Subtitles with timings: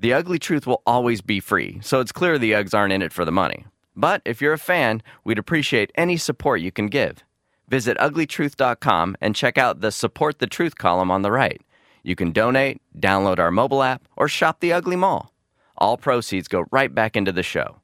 [0.00, 3.12] The ugly truth will always be free, so it's clear the Uggs aren't in it
[3.12, 3.66] for the money.
[3.94, 7.22] But if you're a fan, we'd appreciate any support you can give.
[7.68, 11.60] Visit uglytruth.com and check out the Support the Truth column on the right.
[12.02, 15.34] You can donate, download our mobile app, or shop the Ugly Mall.
[15.76, 17.76] All proceeds go right back into the show.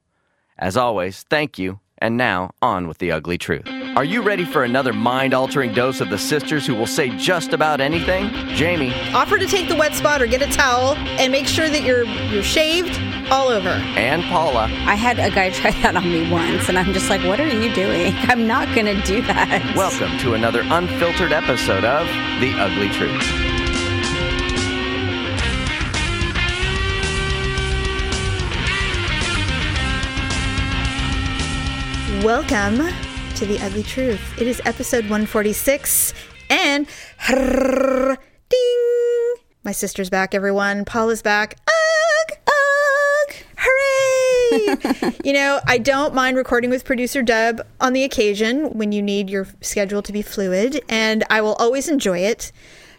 [0.57, 3.67] As always, thank you, and now on with the ugly truth.
[3.97, 7.51] Are you ready for another mind altering dose of the sisters who will say just
[7.51, 8.29] about anything?
[8.49, 11.81] Jamie, Offer to take the wet spot or get a towel and make sure that
[11.81, 12.95] you're you're shaved
[13.31, 13.69] all over.
[13.69, 14.65] and Paula.
[14.65, 17.47] I had a guy try that on me once, and I'm just like, what are
[17.47, 18.13] you doing?
[18.17, 19.75] I'm not going to do that.
[19.75, 22.05] Welcome to another unfiltered episode of
[22.39, 23.47] The Ugly Truth.
[32.23, 33.06] Welcome
[33.37, 34.41] to the Ugly Truth.
[34.41, 36.11] It is episode 146
[36.49, 36.87] and
[37.29, 38.15] ding.
[39.63, 40.85] My sister's back, everyone.
[40.85, 41.55] Paula's back.
[41.67, 45.13] Ugh, ugh, hooray!
[45.23, 49.29] you know, I don't mind recording with producer Deb on the occasion when you need
[49.29, 52.51] your schedule to be fluid, and I will always enjoy it.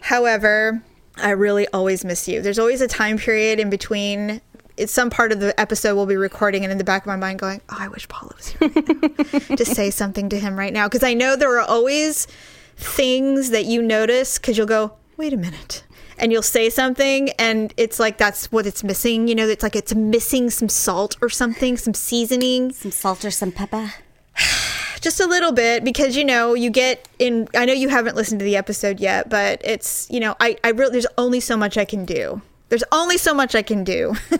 [0.03, 0.85] However,
[1.17, 2.41] I really always miss you.
[2.43, 4.41] There's always a time period in between.
[4.79, 7.17] It's some part of the episode we'll be recording, and in the back of my
[7.17, 10.73] mind, going, "Oh, I wish Paula was here right to say something to him right
[10.73, 12.29] now," because I know there are always
[12.77, 15.83] things that you notice because you'll go, "Wait a minute,"
[16.17, 19.27] and you'll say something, and it's like that's what it's missing.
[19.27, 23.33] You know, it's like it's missing some salt or something, some seasoning Some salt or
[23.33, 23.95] some pepper.
[25.01, 28.41] just a little bit because you know you get in i know you haven't listened
[28.41, 31.79] to the episode yet but it's you know i i really there's only so much
[31.79, 34.09] i can do there's only so much i can do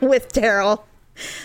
[0.00, 0.82] with daryl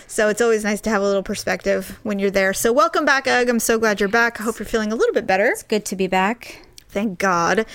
[0.07, 3.27] so it's always nice to have a little perspective when you're there so welcome back
[3.27, 5.63] ugg i'm so glad you're back i hope you're feeling a little bit better It's
[5.63, 6.61] Good to be back.
[6.89, 7.65] Thank God.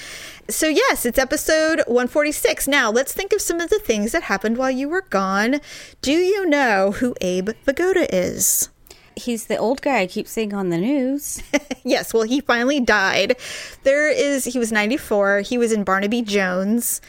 [0.48, 2.66] So, yes, it's episode 146.
[2.66, 5.60] Now, let's think of some of the things that happened while you were gone.
[6.00, 8.70] Do you know who Abe Vigoda is?
[9.14, 11.42] He's the old guy I keep seeing on the news.
[11.84, 13.36] yes, well, he finally died.
[13.82, 15.42] There is, he was 94.
[15.42, 17.02] He was in Barnaby Jones.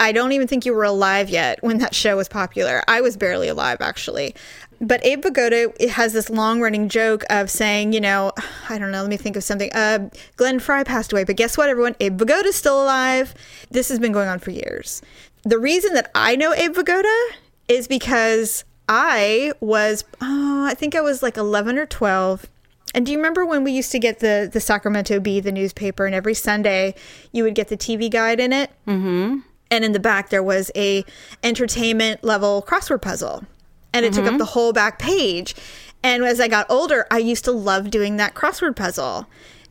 [0.00, 2.82] I don't even think you were alive yet when that show was popular.
[2.88, 4.34] I was barely alive, actually.
[4.80, 8.32] But Abe Vigoda has this long running joke of saying, you know,
[8.70, 9.70] I don't know, let me think of something.
[9.74, 11.96] Uh, Glenn Frey passed away, but guess what, everyone?
[12.00, 13.34] Abe Vigoda's still alive.
[13.70, 15.02] This has been going on for years.
[15.42, 17.28] The reason that I know Abe Vigoda
[17.68, 22.48] is because I was, oh, I think I was like 11 or 12.
[22.94, 26.06] And do you remember when we used to get the the Sacramento Bee, the newspaper,
[26.06, 26.96] and every Sunday
[27.30, 28.70] you would get the TV guide in it?
[28.88, 29.38] Mm-hmm.
[29.70, 31.04] And in the back there was a
[31.42, 33.44] entertainment level crossword puzzle,
[33.92, 34.38] and it took up mm-hmm.
[34.38, 35.54] the whole back page.
[36.02, 39.26] And as I got older, I used to love doing that crossword puzzle.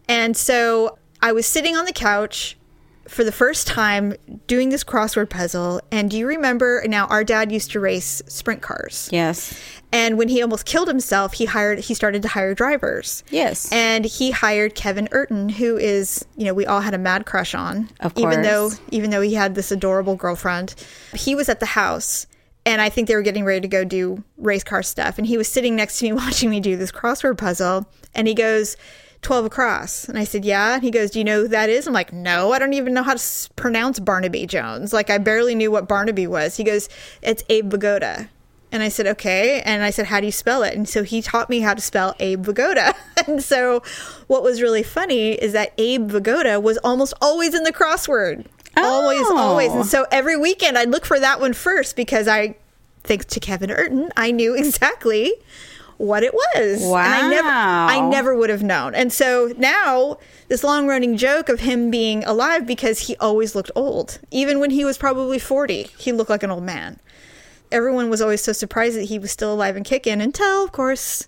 [0.08, 2.56] And so I was sitting on the couch
[3.10, 4.14] for the first time
[4.48, 5.82] doing this crossword puzzle.
[5.92, 6.84] And do you remember?
[6.88, 9.10] Now, our dad used to race sprint cars.
[9.12, 9.60] Yes.
[9.92, 13.24] And when he almost killed himself, he hired he started to hire drivers.
[13.32, 13.72] Yes.
[13.72, 17.56] And he hired Kevin Urton, who is, you know, we all had a mad crush
[17.56, 17.90] on.
[18.00, 18.32] Of course.
[18.32, 20.76] Even though even though he had this adorable girlfriend.
[21.14, 22.28] He was at the house
[22.66, 25.18] and I think they were getting ready to go do race car stuff.
[25.18, 27.88] And he was sitting next to me watching me do this crossword puzzle.
[28.14, 28.78] And he goes,
[29.22, 30.06] 12 across.
[30.08, 30.76] And I said, Yeah.
[30.76, 31.88] And he goes, Do you know who that is?
[31.88, 34.94] I'm like, No, I don't even know how to s- pronounce Barnaby Jones.
[34.94, 36.56] Like, I barely knew what Barnaby was.
[36.58, 36.88] He goes,
[37.22, 38.30] It's Abe Vigoda.
[38.72, 39.62] And I said, Okay.
[39.62, 40.74] And I said, How do you spell it?
[40.76, 42.94] And so he taught me how to spell Abe Vigoda.
[43.28, 43.84] and so
[44.28, 48.46] what was really funny is that Abe Vigoda was almost always in the crossword.
[48.78, 49.38] Always, Oh.
[49.38, 49.72] always.
[49.74, 52.56] And so every weekend I'd look for that one first because I,
[53.04, 55.34] thanks to Kevin Urton, I knew exactly
[56.00, 56.82] what it was.
[56.82, 58.96] And I never I never would have known.
[58.96, 60.18] And so now
[60.48, 64.20] this long running joke of him being alive because he always looked old.
[64.32, 67.00] Even when he was probably 40, he looked like an old man.
[67.72, 71.28] Everyone was always so surprised that he was still alive and kicking until of course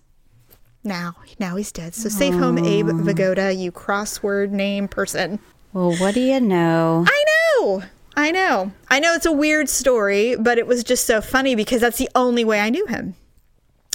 [0.83, 1.93] now now he's dead.
[1.93, 5.39] So safe home Abe Vigoda, you crossword name person.
[5.73, 7.05] Well, what do you know?
[7.07, 7.25] I
[7.59, 7.83] know.
[8.15, 8.71] I know.
[8.89, 12.09] I know it's a weird story, but it was just so funny because that's the
[12.15, 13.15] only way I knew him.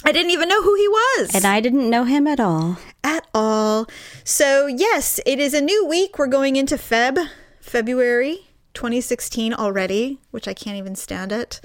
[0.05, 2.77] I didn't even know who he was And I didn't know him at all.
[3.03, 3.87] at all.
[4.23, 6.17] So, yes, it is a new week.
[6.17, 7.27] We're going into Feb,
[7.59, 11.59] February 2016 already, which I can't even stand it.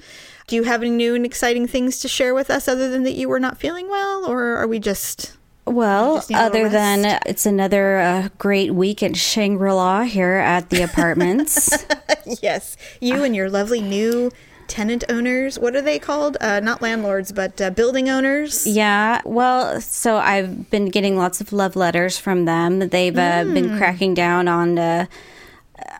[0.47, 3.13] Do you have any new and exciting things to share with us other than that
[3.13, 5.37] you were not feeling well, or are we just.
[5.65, 10.01] Well, just need a little other than it's another uh, great week at Shangri La
[10.03, 11.85] here at the apartments.
[12.41, 14.29] yes, you and your lovely new
[14.67, 15.57] tenant owners.
[15.59, 16.37] What are they called?
[16.41, 18.65] Uh, not landlords, but uh, building owners.
[18.67, 22.79] yeah, well, so I've been getting lots of love letters from them.
[22.89, 23.53] They've uh, Mm.
[23.53, 25.05] been cracking down on uh,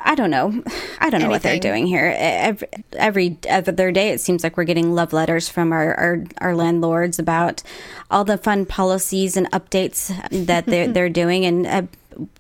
[0.06, 0.64] I don't know.
[1.00, 2.14] I don't know what they're doing here.
[2.18, 6.56] Every, every other day, it seems like we're getting love letters from our, our, our
[6.56, 7.64] landlords about
[8.12, 10.08] all the fun policies and updates
[10.46, 11.46] that they're, they're doing.
[11.46, 11.84] And uh,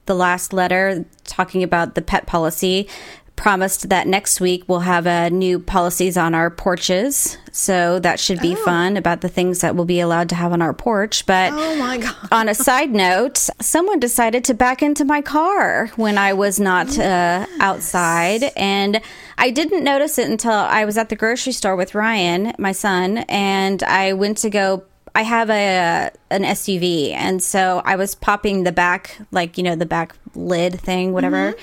[0.06, 2.88] the last letter talking about the pet policy
[3.36, 7.38] promised that next week we'll have uh, new policies on our porches.
[7.52, 10.62] So that should be fun about the things that we'll be allowed to have on
[10.62, 11.26] our porch.
[11.26, 12.16] But Oh my god.
[12.32, 16.98] on a side note, someone decided to back into my car when I was not
[16.98, 18.44] uh, outside.
[18.56, 19.02] And
[19.38, 23.20] I didn't notice it until I was at the grocery store with Ryan, my son,
[23.30, 24.84] and I went to go.
[25.16, 29.76] I have a an SUV, and so I was popping the back, like you know,
[29.76, 31.54] the back lid thing, whatever.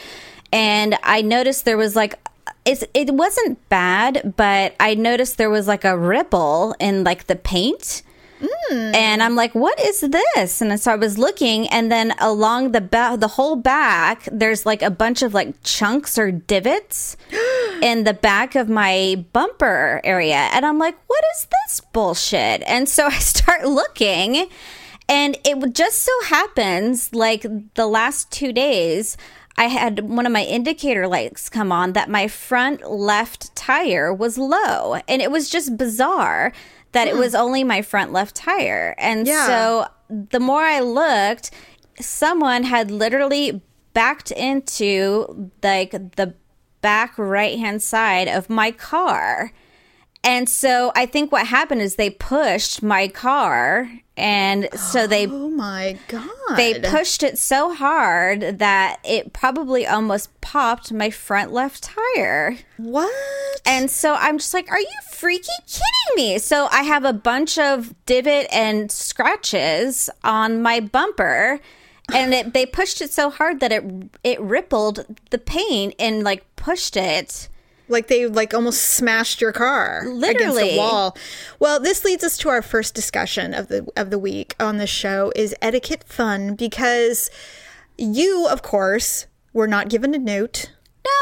[0.53, 2.19] And I noticed there was like
[2.65, 7.37] it's, it wasn't bad, but I noticed there was like a ripple in like the
[7.37, 8.03] paint.
[8.41, 8.95] Mm.
[8.95, 10.63] And I'm like, what is this?
[10.63, 14.81] And so I was looking, and then along the ba- the whole back, there's like
[14.83, 17.17] a bunch of like chunks or divots
[17.83, 20.49] in the back of my bumper area.
[20.53, 22.63] And I'm like, what is this bullshit?
[22.67, 24.49] And so I start looking,
[25.09, 27.45] and it just so happens like
[27.75, 29.19] the last two days,
[29.61, 34.39] I had one of my indicator lights come on that my front left tire was
[34.39, 34.95] low.
[35.07, 36.55] And it was just bizarre
[36.93, 37.21] that it hmm.
[37.21, 38.95] was only my front left tire.
[38.97, 39.47] And Yeah.
[39.47, 41.51] so the more I looked,
[42.01, 43.61] someone had literally
[43.93, 46.33] backed into like the
[46.81, 49.53] back right hand side of my car.
[50.23, 55.49] And so I think what happened is they pushed my car and so they Oh
[55.49, 56.57] my god.
[56.57, 62.59] they pushed it so hard that it probably almost popped my front left tire.
[62.77, 63.11] what?
[63.65, 66.39] And so I'm just like, are you freaking kidding me?
[66.39, 71.61] So I have a bunch of divot and scratches on my bumper.
[72.13, 73.85] And it, they pushed it so hard that it
[74.25, 77.49] it rippled the paint and like pushed it.
[77.91, 80.71] Like they like almost smashed your car against Literally.
[80.71, 81.17] the wall.
[81.59, 84.87] Well, this leads us to our first discussion of the of the week on the
[84.87, 87.31] show is etiquette fun because
[87.99, 90.71] you, of course, were not given a note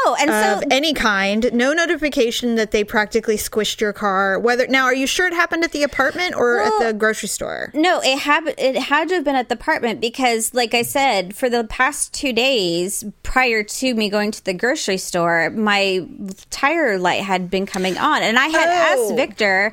[0.05, 4.37] No, and of so any kind, no notification that they practically squished your car.
[4.37, 7.71] Whether now, are you sure it happened at the apartment or at the grocery store?
[7.73, 11.35] No, it had it had to have been at the apartment because, like I said,
[11.35, 16.05] for the past two days prior to me going to the grocery store, my
[16.49, 19.05] tire light had been coming on, and I had Oh.
[19.07, 19.71] asked Victor.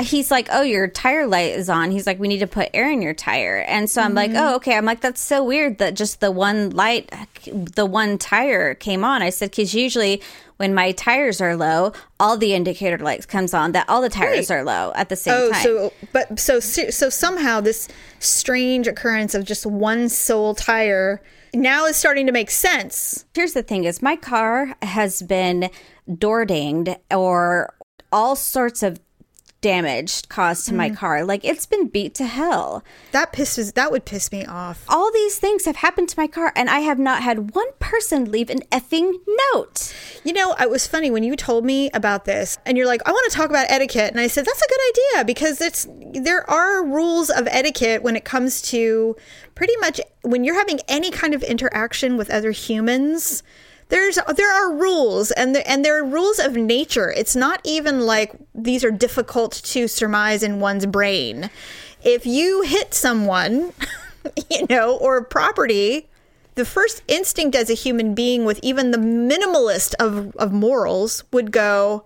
[0.00, 2.90] He's like, "Oh, your tire light is on." He's like, "We need to put air
[2.90, 4.38] in your tire," and so I'm like, Mm-hmm.
[4.40, 7.12] "Oh, okay." I'm like, "That's so weird that just the one light,
[7.52, 10.20] the one tire came on." I said, "Because usually."
[10.56, 14.48] When my tires are low, all the indicator lights comes on that all the tires
[14.50, 14.58] Right.
[14.58, 15.64] are low at the same Oh, time.
[15.66, 17.88] Oh, so but so so somehow this
[18.20, 21.20] strange occurrence of just one sole tire
[21.54, 23.24] now is starting to make sense.
[23.34, 25.68] here's the thing is my car has been
[26.18, 27.74] door dinged or
[28.12, 29.00] all sorts of
[29.64, 30.96] damage caused to my Mm.
[30.96, 34.78] car like it's been beat to hell That pisses that would piss me off.
[34.88, 38.30] all these things have happened to my car and i have not had one person
[38.30, 39.08] leave an effing
[39.52, 43.02] note You know, it was funny when you told me about this, and you're like,
[43.06, 45.86] "I want to talk about etiquette," and I said, "That's a good idea because it's
[46.28, 49.16] there are rules of etiquette when it comes to
[49.54, 53.42] pretty much when you're having any kind of interaction with other humans."
[53.88, 57.10] There's there are rules and and there are rules of nature.
[57.10, 61.50] It's not even like these are difficult to surmise in one's brain.
[62.02, 63.72] If you hit someone,
[64.50, 66.08] you know, or property,
[66.54, 71.50] the first instinct as a human being with even the minimalist of, of morals would
[71.50, 72.04] go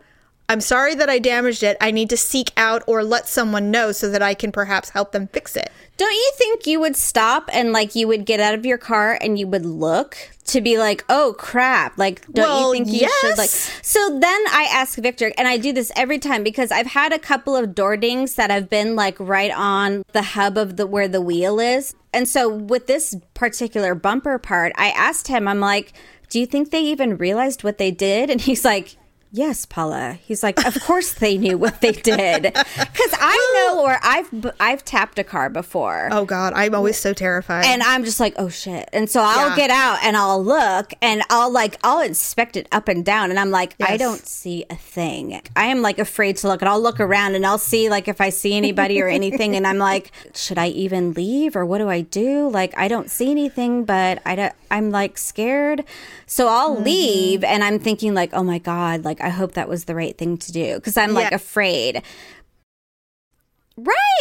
[0.49, 3.93] i'm sorry that i damaged it i need to seek out or let someone know
[3.93, 7.49] so that i can perhaps help them fix it don't you think you would stop
[7.53, 10.79] and like you would get out of your car and you would look to be
[10.79, 14.99] like oh crap like don't Well, you think you should like so then i ask
[14.99, 18.35] victor and i do this every time because i've had a couple of door dings
[18.35, 21.95] that have been like right on the hub of the where the wheel is.
[22.15, 25.93] And so with this particular bumper part i asked him i'm like
[26.29, 28.31] do you think they even realized what they did?
[28.31, 28.97] And he's like
[29.31, 30.13] Yes, Paula.
[30.25, 34.85] He's like, of course they knew what they did, because I know or I've I've
[34.85, 38.49] tapped a car before, oh god i'm always so terrified and I'm just like, oh
[38.49, 38.89] shit.
[38.93, 39.57] And so I'll Yeah.
[39.57, 43.39] get out and I'll look and I'll like I'll inspect it up and down, and
[43.39, 45.41] I'm like, I don't see a thing.
[45.55, 48.21] I am like afraid to look, and I'll look around and I'll see like if
[48.23, 51.91] I see anybody or anything, and I'm like, should I even leave or what do
[51.91, 52.49] I do?
[52.49, 54.55] Like I don't see anything, but I don't.
[54.71, 55.85] I'm like scared,
[56.27, 56.85] so I'll Mm-hmm.
[56.85, 60.17] leave, and I'm thinking like, oh my god, like I hope that was the right
[60.17, 62.03] thing to do because I'm like afraid.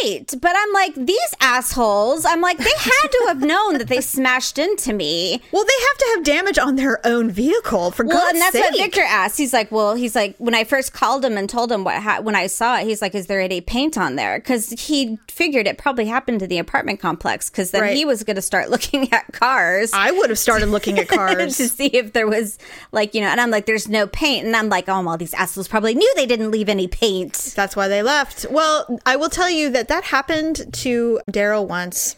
[0.02, 0.24] Right.
[0.40, 4.58] But I'm like, these assholes, I'm like, they had to have known that they smashed
[4.58, 5.42] into me.
[5.52, 8.52] Well, they have to have damage on their own vehicle for Well, God's and that's
[8.52, 8.62] sake.
[8.64, 9.38] what Victor asked.
[9.38, 12.20] He's like, well, he's like, when I first called him and told him what, ha-
[12.20, 14.38] when I saw it, he's like, is there any paint on there?
[14.38, 17.50] Because he figured it probably happened to the apartment complex.
[17.50, 17.96] Because then Right.
[17.96, 19.90] he was going to start looking at cars.
[19.92, 21.56] I would have started looking at cars.
[21.56, 22.58] to see if there was
[22.92, 25.34] like you know and i'm like there's no paint and i'm like oh well these
[25.34, 28.46] assholes probably knew they didn't leave any paint That's why they left.
[28.50, 32.16] Well, I will tell you that that happened to Daryl once.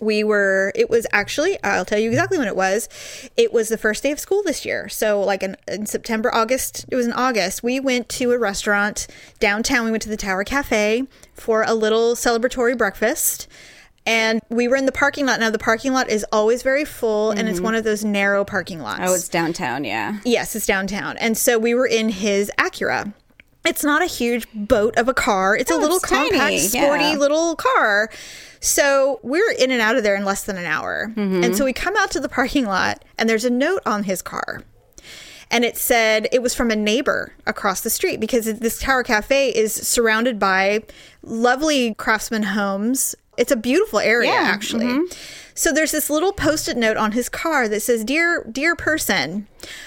[0.00, 2.88] We were, it was actually, I'll tell you exactly when it was.
[3.36, 4.88] It was the first day of school this year.
[4.88, 7.62] So, like in, in September, August, it was in August.
[7.62, 9.06] We went to a restaurant
[9.38, 9.84] downtown.
[9.84, 11.04] We went to the Tower Cafe
[11.34, 13.46] for a little celebratory breakfast.
[14.04, 15.38] And we were in the parking lot.
[15.38, 17.66] Now, the parking lot is always very full, and it's mm-hmm.
[17.66, 19.00] one of those narrow parking lots.
[19.04, 21.16] oh it's downtown yeah Yes, it's downtown.
[21.18, 23.14] And so we were in his Acura.
[23.64, 25.56] It's not a huge boat of a car.
[25.56, 27.16] It's a little it's tiny, compact, sporty yeah.
[27.16, 28.10] little car.
[28.60, 31.12] So we're in and out of there in less than an hour.
[31.14, 31.44] Mm-hmm.
[31.44, 34.22] And so we come out to the parking lot and there's a note on his
[34.22, 34.62] car.
[35.50, 39.50] And it said it was from a neighbor across the street because this Tower Cafe
[39.50, 40.82] is surrounded by
[41.22, 43.14] lovely craftsman homes.
[43.36, 44.86] It's a beautiful area, Yeah, actually.
[44.86, 45.12] Mm-hmm.
[45.54, 49.46] So there's this little post-it note on his car that says, "Dear dear person,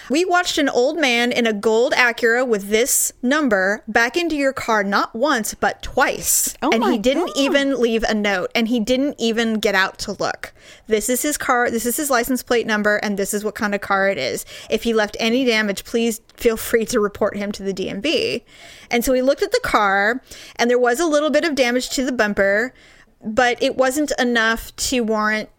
[0.10, 4.53] we watched an old man in a gold Acura with this number back into your
[4.53, 7.38] car not once but twice, Oh and he didn't God.
[7.38, 10.53] even leave a note, and he didn't even get out to look.
[10.88, 13.74] This is his car, this is his license plate number, and this is what kind
[13.74, 14.45] of car it is.
[14.69, 18.45] If he left any damage, please feel free to report him to the DMV."
[18.91, 20.22] And so we looked at the car,
[20.57, 22.74] and there was a little bit of damage to the bumper,
[23.24, 25.50] but it wasn't enough to warrant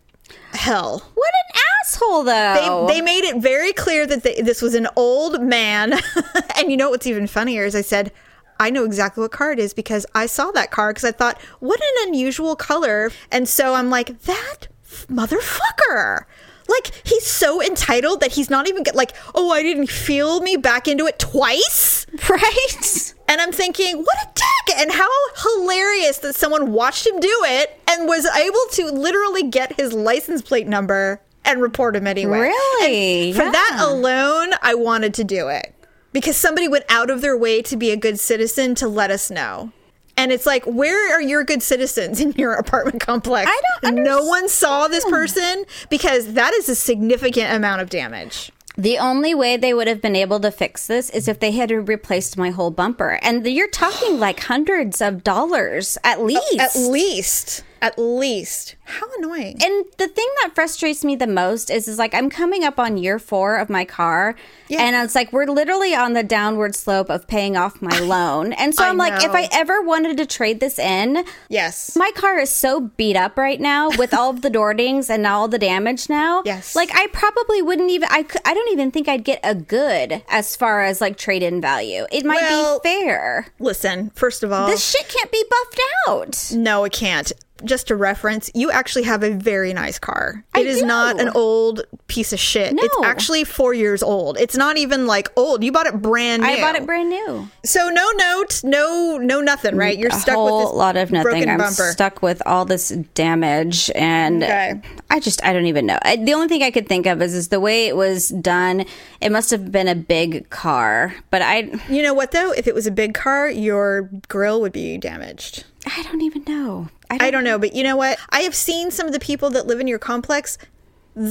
[0.56, 1.02] hell.
[1.14, 4.88] what an asshole though They, they made it very clear that they, this was an
[4.96, 5.92] old man.
[6.56, 8.12] and you know what's even funnier is I said,
[8.58, 11.40] I know exactly what car it is because I saw that car because I thought,
[11.60, 13.10] what an unusual color.
[13.30, 14.68] And so I'm like, that
[15.08, 16.24] motherfucker.
[16.68, 20.56] Like, he's so entitled that he's not even get like, oh, I didn't feel me
[20.56, 22.06] back into it twice.
[22.30, 24.76] right And I'm thinking, what a dick!
[24.78, 25.08] And how
[25.42, 30.42] hilarious that someone watched him do it and was able to literally get his license
[30.42, 32.38] plate number and report him anyway.
[32.38, 33.28] Really?
[33.28, 35.74] And for that alone, I wanted to do it
[36.12, 39.30] because somebody went out of their way to be a good citizen to let us
[39.30, 39.72] know.
[40.16, 43.50] And it's like, where are your good citizens in your apartment complex?
[43.50, 48.50] I don't No one saw this person because that is a significant amount of damage.
[48.78, 51.70] The only way they would have been able to fix this is if they had
[51.70, 53.18] replaced my whole bumper.
[53.22, 56.58] And you're talking like hundreds of dollars at least.
[56.58, 57.64] At least.
[57.82, 58.74] At least.
[58.84, 59.56] How annoying.
[59.62, 62.96] and the thing that frustrates me the most is is like I'm coming up on
[62.96, 64.36] year 4 of my car
[64.68, 64.82] Yeah.
[64.82, 68.52] and it's like we're literally on the downward slope of paying off my loan.
[68.52, 69.30] And so I I'm like if.
[69.32, 71.96] I ever wanted to trade this in, yes.
[71.96, 75.26] my car is so beat up right now with all of the door dings and
[75.26, 76.42] all the damage now.
[76.44, 76.74] Yes.
[76.76, 80.54] Like I probably wouldn't even I I don't even think I'd get a good as
[80.56, 82.06] far as like trade in value.
[82.12, 83.48] It might Well- be fair.
[83.58, 86.52] Listen, first of all, This shit can't be buffed out.
[86.56, 87.32] no, it can't.
[87.64, 90.44] Just to reference, you actually have a very nice car.
[90.54, 90.86] I It is do.
[90.86, 92.74] not an old piece of shit.
[92.74, 92.82] No.
[92.82, 94.38] It's actually four years old.
[94.38, 95.64] It's not even like old.
[95.64, 96.48] You bought it brand new.
[96.48, 97.48] I bought it brand new.
[97.64, 99.96] So no note, no no nothing, right?
[99.98, 101.48] You're a stuck whole with this lot of nothing.
[101.48, 101.90] I'm bumper.
[101.92, 104.80] stuck with all this damage, and Okay.
[105.10, 105.98] I just I don't even know.
[106.02, 108.84] I, the only thing I could think of is is the way it was done.
[109.20, 112.52] It must have been a big car, but I You know what though?
[112.52, 115.64] If it was a big car, your grill would be damaged.
[115.86, 116.88] I don't even know.
[117.10, 118.18] I don't, I don't know, but you know what?
[118.30, 120.58] I have seen some of the people that live in your complex.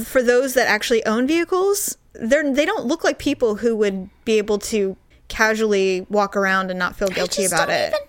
[0.04, 4.38] For those that actually own vehicles, they're they don't look like people who would be
[4.38, 4.96] able to
[5.28, 7.88] casually walk around and not feel guilty about it.
[7.88, 8.05] even it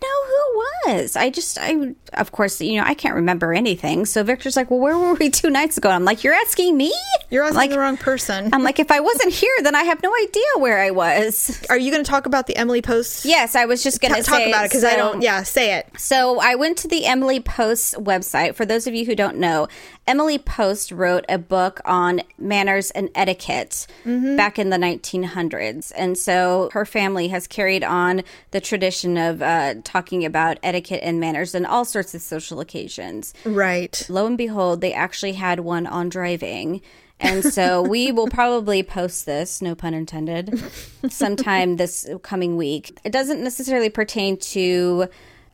[0.88, 1.16] was.
[1.16, 4.06] I just, I, of course, you know, I can't remember anything.
[4.06, 5.90] So Victor's like, well, where were we two nights ago?
[5.90, 6.94] And I'm like, you're asking me?
[7.30, 8.54] You're asking like, the wrong person.
[8.54, 11.64] I'm like, if I wasn't here, then I have no idea where I was.
[11.70, 13.26] Are you going to talk about the Emily Post?
[13.26, 15.22] Yes, I was just going to talk about it because I don't.
[15.22, 15.88] Yeah, say it.
[15.98, 18.56] So I went to the Emily Post website.
[18.56, 19.68] For those of you who don't know,
[20.06, 25.92] Emily Post wrote a book on manners and etiquette back in the 1900s.
[25.96, 31.20] And so her family has carried on the tradition of uh, talking about etiquette and
[31.20, 33.34] manners in all sorts of social occasions.
[33.46, 34.06] Right.
[34.10, 36.82] Lo and behold, they actually had one on driving.
[37.20, 40.62] And so we will probably post this, no pun intended,
[41.10, 42.98] sometime this coming week.
[43.04, 45.08] It doesn't necessarily pertain to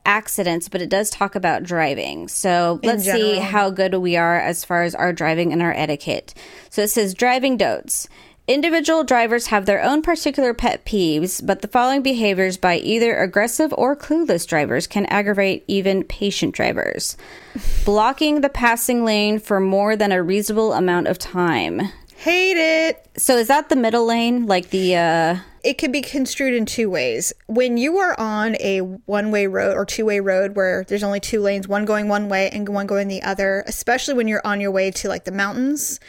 [0.06, 2.28] accidents, but it does talk about driving.
[2.28, 6.34] So let's see how good we are as far as our driving and our etiquette.
[6.70, 8.08] So it says driving dotes.
[8.46, 13.74] Individual drivers have their own particular pet peeves, but the following behaviors by either aggressive
[13.78, 17.16] or clueless drivers can aggravate even patient drivers.
[17.86, 21.84] Blocking the passing lane for more than a reasonable amount of time.
[22.18, 23.08] Hate it.
[23.16, 24.46] So is that the middle lane?
[24.46, 27.32] Like the uh It could be construed in two ways.
[27.48, 31.22] When you are on a one way road or two way road where there's only
[31.22, 34.60] two lanes, one going one way and one going the other, especially when you're on
[34.60, 36.02] your way to like the mountains,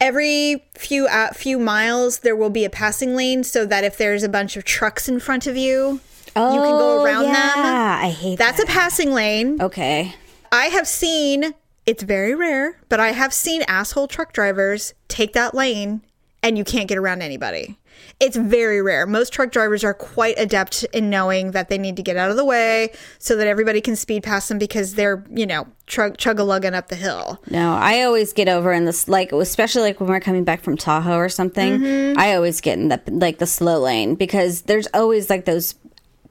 [0.00, 4.22] every few uh, few miles there will be a passing lane so that if there's
[4.22, 7.34] a bunch of trucks in front of you, you can go Oh, around them.
[7.34, 8.56] yeah, I hate that.
[8.56, 9.60] That's a passing lane.
[9.60, 10.14] Okay.
[10.52, 11.52] I have seen,
[11.84, 16.02] it's very rare, but I have seen asshole truck drivers take that lane
[16.42, 17.76] and you can't get around anybody.
[18.20, 19.06] It's very rare.
[19.06, 22.36] Most truck drivers are quite adept in knowing that they need to get out of
[22.36, 26.38] the way so that everybody can speed past them because they're, you know, chug chug
[26.38, 27.40] a lugging up the hill.
[27.50, 30.76] No, I always get over in this like especially like when we're coming back from
[30.76, 31.78] Tahoe or something.
[31.78, 32.18] Mm-hmm.
[32.18, 35.74] I always get in the like the slow lane because there's always like those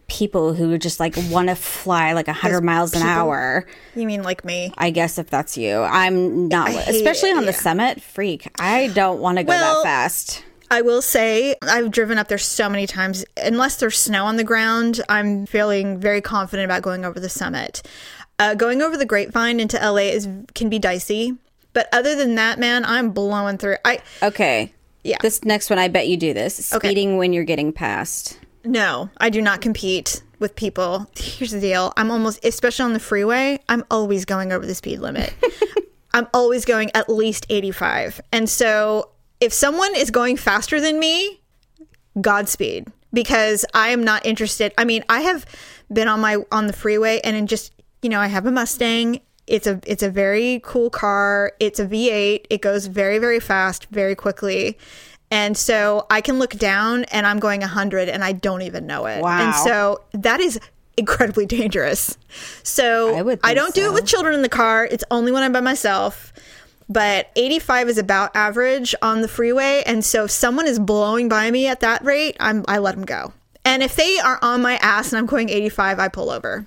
[0.07, 3.11] people who just like want to fly like 100 miles an people.
[3.11, 3.65] hour.
[3.95, 4.73] You mean like me?
[4.77, 5.81] I guess if that's you.
[5.81, 8.01] I'm not especially it, on the summit.
[8.01, 8.49] Freak.
[8.59, 10.43] I don't want to go Well, that fast.
[10.69, 13.23] I will say I've driven up there so many times.
[13.37, 17.81] Unless there's snow on the ground, I'm feeling very confident about going over the summit.
[18.39, 21.33] Uh, going over the Grapevine into LA is can be dicey,
[21.73, 23.77] but other than that, man, I'm blowing through.
[23.85, 24.73] I Okay.
[25.03, 25.17] Yeah.
[25.21, 26.73] This next one I bet you do this.
[26.73, 26.89] Okay.
[26.89, 28.37] Speeding when you're getting past.
[28.63, 31.07] no, I do not compete with people.
[31.15, 34.99] Here's the deal: I'm almost, especially on the freeway, I'm always going over the speed
[34.99, 35.33] limit.
[36.13, 41.41] I'm always going at least 85, and so if someone is going faster than me,
[42.19, 44.73] Godspeed because I am not interested.
[44.77, 45.45] I mean, I have
[45.91, 49.21] been on my on the freeway and in just, you know, I have a Mustang.
[49.45, 51.53] It's a it's a very cool car.
[51.59, 52.45] It's a V8.
[52.49, 54.77] It goes very very fast, very quickly.
[55.29, 59.07] And so I can look down and I'm going 100 and I don't even know
[59.07, 59.21] it.
[59.21, 59.41] Wow.
[59.41, 60.59] And so that is
[60.95, 62.17] incredibly dangerous.
[62.63, 64.85] So I would I don't do it with children in the car.
[64.85, 66.33] It's only when I'm by myself
[66.89, 71.51] but 85 is about average on the freeway and so if someone is blowing by
[71.51, 73.33] me at that rate i'm i let them go
[73.65, 76.65] and if they are on my ass and i'm going 85 i pull over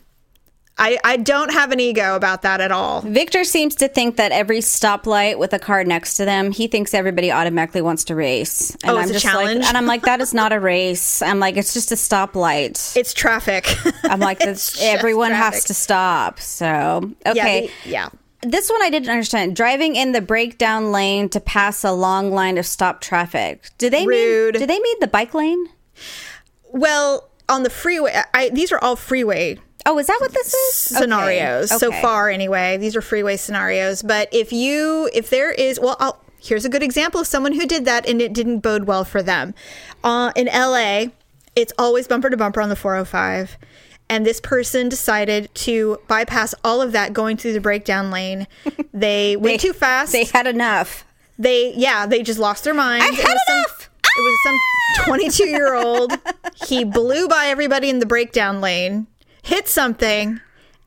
[0.79, 4.31] i i don't have an ego about that at all Victor seems to think that
[4.33, 8.77] every stoplight with a car next to them, he thinks everybody automatically wants to race.
[8.85, 9.61] And Oh, it's a just challenge?
[9.61, 11.23] like, and I'm like, that is not a race.
[11.23, 12.97] I'm like, it's just a stoplight.
[12.97, 13.67] it's traffic
[14.05, 16.39] I'm like, It's that's, just everyone has to stop.
[16.41, 18.09] So yeah, okay, the- yeah
[18.43, 19.55] this one I didn't understand.
[19.57, 23.69] Driving in the breakdown lane to pass a long line of stop traffic.
[23.79, 24.55] Do they Rude.
[24.55, 24.61] mean?
[24.63, 25.67] Do they mean the bike lane?
[26.73, 30.75] well on the freeway I, these are all freeway Oh, is that what this is?
[30.75, 32.01] scenarios Okay, so okay.
[32.01, 36.65] far anyway these are freeway scenarios but if you if there is well I'll, here's
[36.65, 39.53] a good example of someone who did that and it didn't bode well for them
[40.05, 41.07] uh, in la
[41.57, 43.59] it's always bumper to bumper on the 405
[44.11, 48.47] and this person decided to bypass all of that going through the breakdown lane.
[48.93, 50.13] They went too fast.
[50.13, 51.07] They had enough.
[51.39, 53.91] they yeah they just lost their minds I've It had was some- enough!
[54.05, 55.05] it was some ah!
[55.07, 56.13] 22 year old
[56.67, 59.07] he blew by everybody in the breakdown lane
[59.43, 60.41] hit something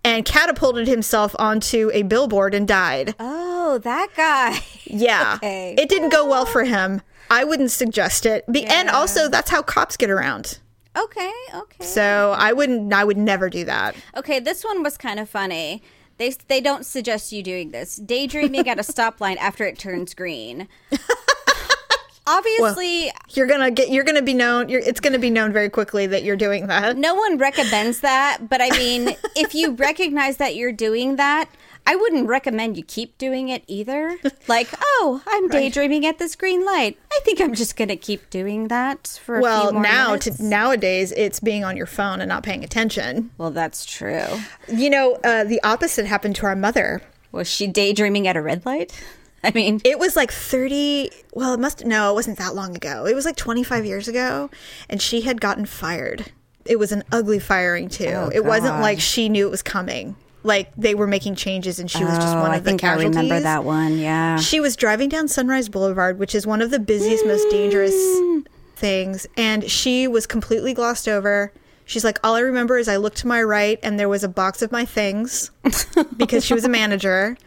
[0.03, 3.15] and catapulted himself onto a billboard and died.
[3.19, 4.59] Oh, that guy.
[4.85, 5.35] yeah.
[5.37, 5.73] Okay.
[5.77, 7.01] it didn't go well for him.
[7.31, 8.43] I wouldn't suggest it.
[8.51, 10.59] Be- and also that's how cops get around
[10.95, 11.83] Okay, okay.
[11.83, 15.81] so i wouldn't i would never do that Okay, this one was kind of funny.
[16.17, 17.95] They they don't suggest you doing this.
[17.95, 20.67] Daydreaming at a stop line after it turns green.
[22.27, 26.05] Obviously, you're gonna get you're gonna be known you're, it's gonna be known very quickly
[26.07, 30.55] that you're doing that no one recommends that, but I mean, if you recognize that
[30.55, 31.49] you're doing that,
[31.85, 34.17] I wouldn't recommend you keep doing it either.
[34.47, 36.97] Like, oh, I'm daydreaming at this green light.
[37.13, 40.17] I think I'm just going to keep doing that for a well few more now
[40.17, 44.25] to nowadays it's being on your phone and not paying attention well, that's true.
[44.67, 47.01] You know, uh, the opposite happened to our mother.
[47.31, 48.91] Was she daydreaming at a red light?
[49.43, 53.05] I mean, It was like 30, well, it must, no, it wasn't that long ago.
[53.05, 54.49] It was like 25 years ago,
[54.89, 56.31] and she had gotten fired.
[56.65, 58.07] It was an ugly firing, too.
[58.07, 60.15] Oh, it wasn't like she knew it was coming.
[60.43, 62.83] Like they were making changes, and she was just oh, one of I the think
[62.83, 63.97] I remember that one.
[63.97, 64.37] Yeah.
[64.37, 68.45] She was driving down Sunrise Boulevard, which is one of the busiest, most dangerous mm.
[68.75, 71.53] things, and she was completely glossed over.
[71.85, 74.29] She's like, all I remember is I looked to my right and there was a
[74.29, 75.51] box of my things
[76.17, 77.37] because she was a manager.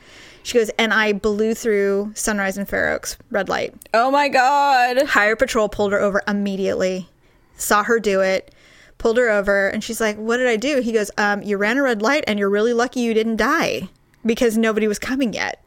[0.43, 3.75] She goes, and I blew through Sunrise and Fair Oaks red light.
[3.93, 5.03] Oh my god.
[5.09, 7.09] Higher patrol pulled her over immediately,
[7.57, 8.55] saw her do it,
[8.99, 10.81] pulled her over, and she's like, What did I do?
[10.81, 13.89] He goes, um, You ran a red light and you're really lucky you didn't die
[14.25, 15.63] because nobody was coming yet.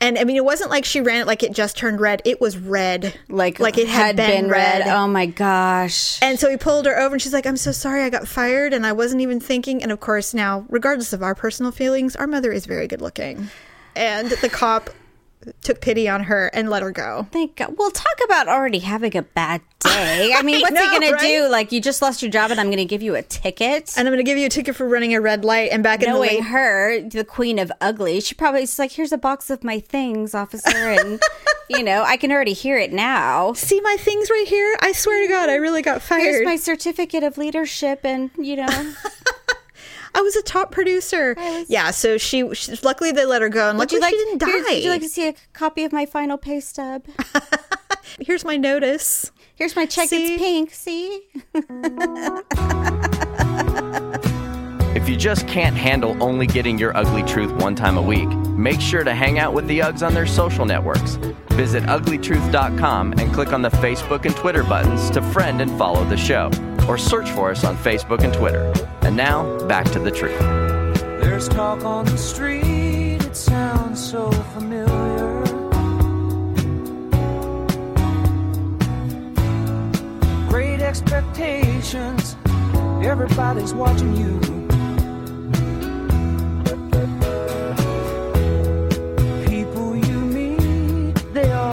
[0.00, 2.22] And I mean, it wasn't like she ran it like it just turned red.
[2.24, 4.86] It was red, Like, like it had, been, red.
[4.86, 6.22] Oh my gosh.
[6.22, 8.72] And so he pulled her over, and she's like, "I'm so sorry, I got fired,
[8.72, 12.28] and I wasn't even thinking." And of course, now, regardless of our personal feelings, our
[12.28, 13.48] mother is very good looking,
[13.96, 14.90] and the cop
[15.62, 17.26] took pity on her and let her go.
[17.30, 17.74] Thank God.
[17.76, 20.32] Well, talk about already having a bad day.
[20.34, 21.20] I mean, what's know, he going right?
[21.20, 21.48] to do?
[21.48, 23.94] Like, you just lost your job and I'm going to give you a ticket?
[23.96, 25.70] And I'm going to give you a ticket for running a red light.
[25.72, 28.92] And back in the Knowing late her, the queen of ugly, she probably is like,
[28.92, 30.76] here's a box of my things, officer.
[30.76, 31.20] And,
[31.70, 33.52] you know, I can already hear it now.
[33.52, 34.76] see my things right here.
[34.80, 36.22] I swear to God, I really got fired.
[36.22, 38.00] Here's my certificate of leadership.
[38.04, 38.66] And, you know,
[40.18, 41.36] I was a top producer.
[41.68, 44.16] Yeah, so she, she luckily they let her go, and would luckily you like, she
[44.16, 44.46] didn't die.
[44.48, 47.04] here- would you like to see a copy of my final pay stub?
[48.20, 49.30] Here's my notice.
[49.54, 50.08] Here's my check.
[50.08, 50.34] See?
[50.34, 50.74] It's pink.
[50.74, 51.22] See?
[54.94, 58.28] If you just can't handle only getting your ugly truth one time a week,
[58.58, 61.14] make sure to hang out with the Uggs on their social networks.
[61.50, 66.16] Visit uglytruth.com and click on the Facebook and Twitter buttons to friend and follow the
[66.16, 66.50] show,
[66.88, 68.72] or search for us on Facebook and Twitter.
[69.02, 70.38] And now, back to the truth.
[71.20, 75.44] There's talk on the street, it sounds so familiar.
[80.48, 82.36] Great expectations,
[83.04, 84.40] everybody's watching you.
[89.46, 91.67] People you meet, they all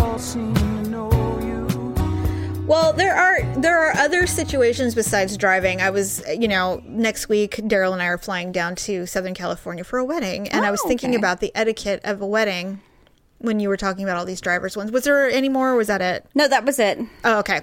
[2.65, 5.81] Well, there are there are other situations besides driving.
[5.81, 9.83] I was, you know, next week Daryl and I are flying down to Southern California
[9.83, 11.17] for a wedding, and I was Oh, thinking okay.
[11.17, 12.81] about the etiquette of a wedding
[13.37, 14.91] when you were talking about all these drivers ones.
[14.91, 16.25] Was there any more, or was that it?
[16.33, 16.99] No, that was it.
[17.23, 17.61] Oh, okay.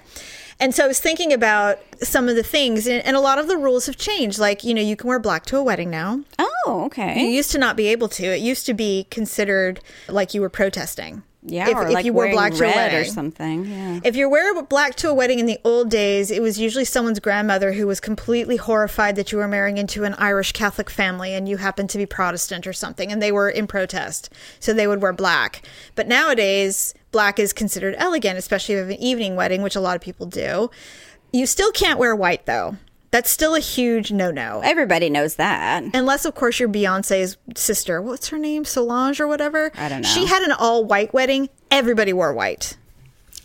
[0.61, 3.49] And so I was thinking about some of the things, and, and a lot of
[3.49, 4.39] the rules have changed.
[4.39, 6.21] Like, you know, you can wear black to a wedding now.
[6.39, 7.19] Oh, okay.
[7.21, 8.25] You used to not be able to.
[8.25, 11.25] It used to be considered like you were protesting.
[11.45, 13.65] Yeah, if, or if like you wore black to a wedding or something.
[13.65, 14.01] Yeah.
[14.05, 17.19] If you wear black to a wedding in the old days, it was usually someone's
[17.19, 21.49] grandmother who was completely horrified that you were marrying into an Irish Catholic family and
[21.49, 24.31] you happened to be Protestant or something, and they were in protest.
[24.61, 25.67] So they would wear black.
[25.97, 29.81] But nowadays, black is considered elegant, especially if you have an evening wedding, which a
[29.81, 30.71] lot of people do.
[31.33, 32.77] You still can't wear white, though.
[33.13, 34.61] That's still a huge no no.
[34.65, 35.85] Everybody knows that.
[35.95, 38.03] Unless, of course, you're Beyonce's sister.
[38.03, 38.65] What's her name?
[38.65, 39.71] Solange or whatever?
[39.77, 40.09] I don't know.
[40.09, 41.49] She had an all white wedding.
[41.71, 42.77] Everybody wore white.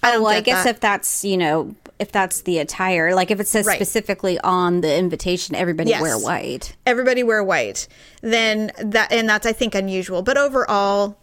[0.01, 0.69] I don't well, I guess that.
[0.75, 3.75] if that's you know if that's the attire, like if it says Right.
[3.75, 6.01] specifically on the invitation, everybody Yes.
[6.01, 6.75] wear white.
[6.85, 7.87] everybody wear white
[8.21, 11.17] then that and that's i think unusual but overall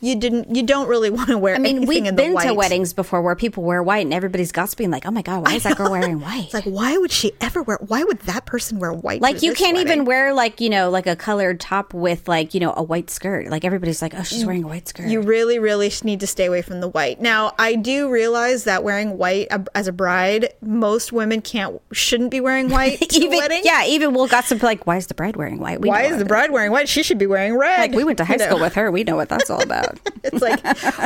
[0.00, 2.92] you didn't you don't really want to wear I mean, anything we've been to weddings
[2.92, 5.76] before where people wear white, and everybody's gossiping like, "Oh my god, why is that
[5.76, 8.92] girl wearing white?" it's like why would she ever wear why would that person wear
[8.92, 12.54] white Like you can't even wear like you know like a colored top with like
[12.54, 13.48] you know a white skirt.
[13.48, 14.46] Like everybody's like, "Oh, she's mm.
[14.46, 17.52] wearing a white skirt." you really really need to stay away from the white now
[17.58, 22.68] i do realize that wearing white as a bride most women can't shouldn't be wearing
[22.70, 25.80] white to even wedding yeah, even we'll gossip like, "Why is the bride wearing white?"
[25.80, 28.18] We why is the bride wearing white she should be wearing red Like we went
[28.18, 28.46] to high You know?
[28.46, 28.90] school with her.
[28.90, 29.89] We know what that's all about.
[30.22, 30.62] It's like,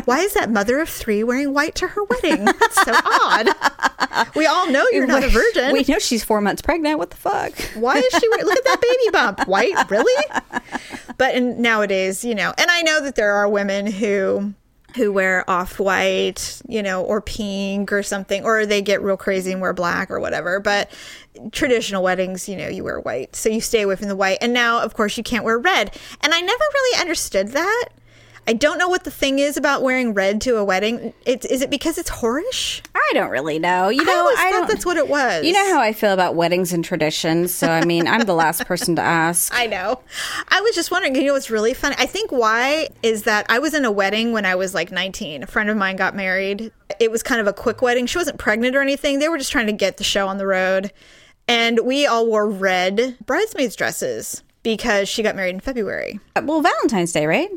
[0.06, 2.44] why is that mother of three wearing white to her wedding?
[2.46, 3.48] That's so odd.
[4.36, 5.72] We all know you're not a virgin.
[5.72, 6.98] We know she's four months pregnant.
[6.98, 7.52] What the fuck?
[7.74, 8.44] Why is she wearing?
[8.46, 9.48] Look at that baby bump.
[9.48, 10.24] White, really?
[11.16, 14.54] But in, nowadays, you know, and I know that there are women who
[14.96, 19.50] who wear off white, you know, or pink or something, or they get real crazy
[19.50, 20.60] and wear black or whatever.
[20.60, 20.90] But
[21.50, 24.38] traditional weddings, you know, you wear white, so you stay away from the white.
[24.40, 25.96] And now, of course, you can't wear red.
[26.20, 27.88] And I never really understood that.
[28.46, 31.14] I don't know what the thing is about wearing red to a wedding.
[31.24, 32.82] It's, is it because it's whorish?
[32.94, 33.88] I don't really know.
[33.88, 35.44] You know, always I thought that's what it was.
[35.44, 37.54] You know how I feel about weddings and traditions.
[37.54, 39.52] So I mean, I'm the last person to ask.
[39.56, 40.00] I know.
[40.48, 41.96] I was just wondering, you know what's really funny?
[41.98, 45.42] I think why is that I was in a wedding when I was like 19.
[45.42, 46.70] A friend of mine got married.
[47.00, 48.06] It was kind of a quick wedding.
[48.06, 49.18] She wasn't pregnant or anything.
[49.18, 50.92] They were just trying to get the show on the road.
[51.48, 56.20] And we all wore red bridesmaids dresses because she got married in February.
[56.42, 57.50] Well, Valentine's Day, right?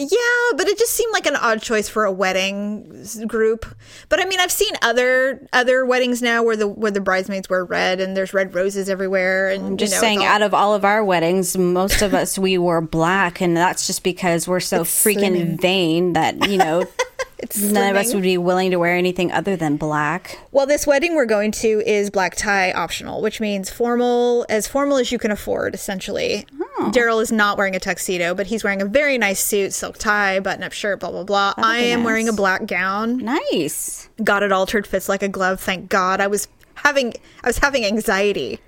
[0.00, 3.66] Yeah, but it just seemed like an odd choice for a wedding group.
[4.08, 7.64] But I mean, I've seen other other weddings now where the where the bridesmaids wear
[7.66, 9.50] red and there's red roses everywhere.
[9.50, 12.14] And I'm just you know, saying, all- out of all of our weddings, most of
[12.14, 15.60] us we wore black, and that's just because we're so freaking slimming.
[15.60, 16.86] vain that you know
[17.38, 20.38] it's none of us would be willing to wear anything other than black.
[20.52, 24.96] Well, this wedding we're going to is black tie optional, which means formal, as formal
[24.98, 26.46] as you can afford, essentially.
[26.78, 26.90] Oh.
[26.94, 30.40] Daryl is not wearing a tuxedo, but he's wearing a very nice suit, silk tie,
[30.40, 31.54] button up shirt, blah, blah, blah.
[31.56, 32.06] I am nice.
[32.06, 33.18] wearing a black gown.
[33.18, 34.08] Nice.
[34.22, 36.20] Got it altered, fits like a glove, thank God.
[36.20, 38.60] I was having I was having anxiety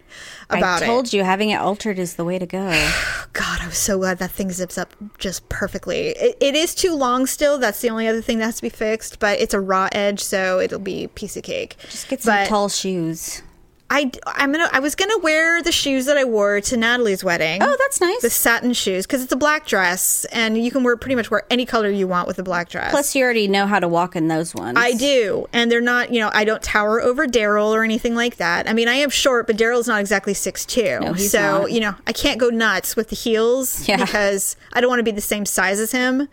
[0.51, 0.87] about I it.
[0.87, 2.69] told you having it altered is the way to go.
[3.33, 6.09] God, I'm so glad that thing zips up just perfectly.
[6.09, 7.59] It, it is too long still.
[7.59, 10.21] That's the only other thing that has to be fixed, but it's a raw edge,
[10.21, 11.77] so it'll be a piece of cake.
[11.89, 13.43] Just get some But tall shoes.
[13.95, 14.71] I, I'm gonna.
[14.73, 17.63] I was gonna wear the shoes that I wore to Natalie's wedding.
[17.63, 18.23] Oh, that's nice.
[18.23, 21.43] the satin shoes because it's a black dress, and you can wear pretty much wear
[21.51, 22.91] any color you want with a black dress.
[22.91, 24.79] Plus, you already know how to walk in those ones.
[24.81, 26.11] I do, and they're not.
[26.11, 28.67] You know, I don't tower over Daryl or anything like that.
[28.67, 30.99] I mean, I am short, but Daryl's not exactly six two.
[31.01, 31.73] No, he's so not.
[31.73, 33.99] you know, I can't go nuts with the heels Yeah.
[34.03, 36.29] because I don't want to be the same size as him.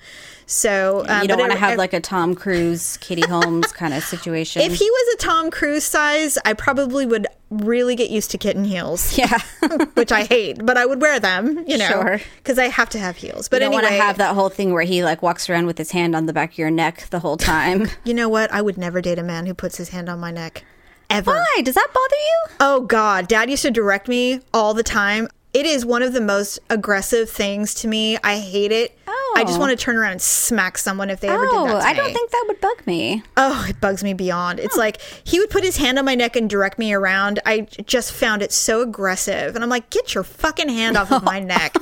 [0.46, 3.94] So um, You don't want to have it- like a Tom Cruise, Katie Holmes kind
[3.94, 4.62] of situation.
[4.70, 8.64] If he was a Tom Cruise size, I probably would really get used to kitten
[8.64, 9.18] heels.
[9.18, 9.38] yeah,
[9.96, 12.20] which I hate, but I would wear them, you know, Sure.
[12.38, 13.50] because I have to have heels.
[13.50, 15.66] But you don't anyway, want to have that whole thing where he like walks around
[15.66, 17.88] with his hand on the back of your neck the whole time.
[18.04, 18.52] you know what?
[18.54, 20.64] I would never date a man who puts his hand on my neck,
[21.10, 21.32] ever.
[21.32, 21.62] Why?
[21.64, 22.56] Does that bother you?
[22.60, 25.28] Oh God, Dad used to direct me all the time.
[25.52, 28.18] It is one of the most aggressive things to me.
[28.24, 28.96] I hate it.
[29.08, 29.19] Oh.
[29.36, 29.60] I just Oh.
[29.60, 31.94] want to turn around and smack someone if they ever did Oh, that to I
[31.94, 33.24] don't think that would bug me.
[33.38, 34.60] Oh, it bugs me beyond.
[34.60, 37.40] It's like he would put his hand on my neck and direct me around.
[37.46, 39.56] I j- just found it so aggressive.
[39.56, 41.76] And I'm like, get your fucking hand off of my neck.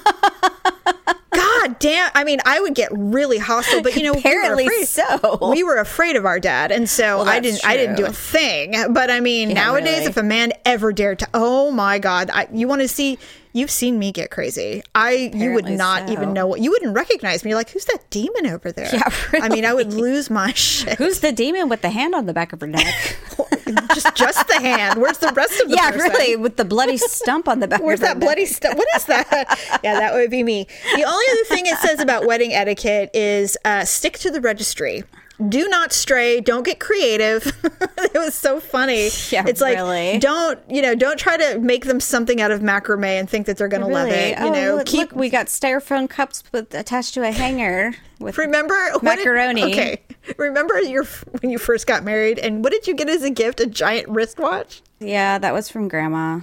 [1.32, 2.10] God damn.
[2.16, 5.50] I mean, I would get really hostile, but you know, Apparently we were afraid, so.
[5.52, 6.72] We were afraid of our dad.
[6.72, 8.12] And so I that's didn't, I didn't do true.
[8.12, 8.94] a thing.
[8.94, 10.06] But I mean, nowadays, really.
[10.06, 13.20] if a man ever dared to, oh my God, I, you want to see,
[13.58, 14.84] you've seen me get crazy.
[14.94, 16.14] I, you would not so.
[16.14, 17.50] even know what, you wouldn't recognize me.
[17.50, 18.90] You're like, who's that demon over there?
[18.94, 19.46] Yeah, really.
[19.46, 20.98] I mean, I would lose my shit.
[20.98, 23.18] Who's the demon with the hand on the back of her neck?
[23.94, 25.02] just just the hand.
[25.02, 26.12] Where's the rest of the yeah, person?
[26.12, 27.82] really, with the bloody stump on the back.
[27.82, 28.24] Where's of her neck?
[28.24, 28.78] Where's that bloody stump?
[28.78, 29.80] What is that?
[29.84, 30.68] yeah, that would be me.
[30.96, 35.04] The only other thing it says about wedding etiquette is uh, stick to the registry.
[35.46, 36.42] Do not stray.
[36.42, 37.46] Don't get creative.
[37.98, 39.10] it was so funny.
[39.30, 40.18] Yeah, it's like really.
[40.18, 40.96] don't you know?
[40.96, 43.88] Don't try to make them something out of macrame and think that they're going to
[43.88, 44.38] love it.
[44.40, 47.94] You oh, know, look, keep look, we got styrofoam cups with attached to a hanger
[48.20, 49.64] with Remember what did- Macaroni.
[49.66, 50.02] okay,
[50.38, 51.06] remember your
[51.42, 53.60] when you first got married, and what did you get as a gift?
[53.60, 54.82] A giant wristwatch.
[55.00, 56.40] Yeah, that was from grandma.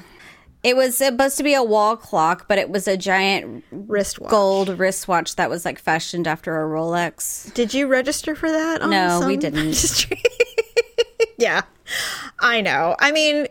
[0.64, 4.30] It was supposed to be a wall clock, but it was a giant Wristwatch.
[4.30, 7.52] gold wristwatch that was like fashioned after a Rolex.
[7.52, 8.80] Did you register for that?
[8.80, 10.06] on No, we didn't.
[11.36, 11.60] yeah,
[12.40, 12.96] I know.
[12.98, 13.46] I mean,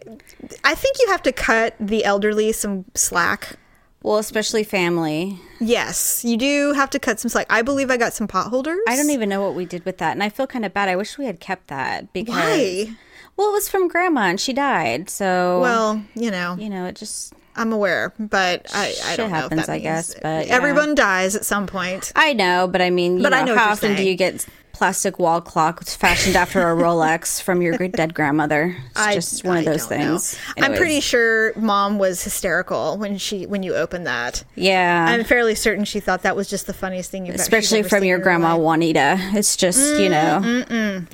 [0.63, 3.57] I think you have to cut the elderly some slack.
[4.01, 5.39] Well, especially family.
[5.61, 7.45] Yes, you do have to cut some slack.
[7.49, 8.79] I believe I got some pot holders.
[8.87, 10.89] I don't even know what we did with that, and I feel kind of bad.
[10.89, 12.95] I wish we had kept that because Why?
[13.37, 16.95] Well, it was from grandma and she died, so Well, you know, you know, it
[16.95, 20.15] just I'm aware, but I, I Shit don't know happens, if that I means- guess,
[20.21, 20.55] but, yeah.
[20.55, 22.11] everyone dies at some point.
[22.15, 24.45] I know, but I mean, you But know, I know how often do you get
[24.71, 28.75] plastic wall clock fashioned after a Rolex from your dead grandmother?
[28.89, 30.35] It's I- just one of those things.
[30.57, 34.43] I'm pretty sure mom was hysterical when she when you opened that.
[34.55, 35.05] yeah.
[35.09, 38.17] I'm fairly certain she thought that was just the funniest thing you've especially from your
[38.17, 38.61] grandma life.
[38.63, 39.17] Juanita.
[39.33, 41.03] It's just you know,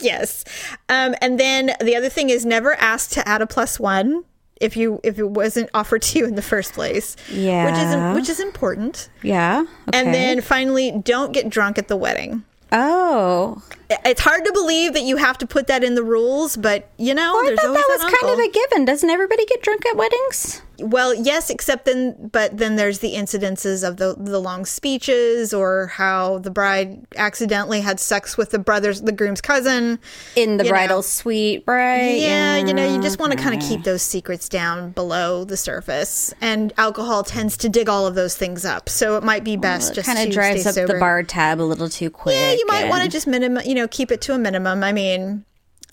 [0.00, 0.44] Yes.
[0.88, 4.24] Um, and then the other thing is never ask to add a plus one
[4.60, 7.14] if you if it wasn't offered to you in the first place.
[7.30, 9.08] Yeah, Which is which is important.
[9.22, 9.64] yeah.
[9.92, 12.42] And then finally, don't get drunk at the wedding.
[12.72, 16.90] oh, It's hard to believe that you have to put that in the rules, but
[16.98, 18.84] you know, I there's thought always that was that kind of a given.
[18.84, 20.62] Doesn't everybody get drunk at weddings?
[20.80, 25.88] Well, yes, except then, but then there's the incidences of the the long speeches or
[25.88, 29.98] how the bride accidentally had sex with the brother's the groom's cousin.
[30.36, 31.02] In the bridal know.
[31.02, 32.16] suite, right?
[32.18, 35.56] Yeah, you know, you just want to kind of keep those secrets down below the
[35.56, 38.88] surface, and alcohol tends to dig all of those things up.
[38.88, 40.94] So it might be best It just kind of drives stay up sober.
[40.94, 42.36] the bar tab a little too quick.
[42.36, 44.84] Yeah, you might want to just minimum, you know, keep it to a minimum.
[44.84, 45.44] I mean,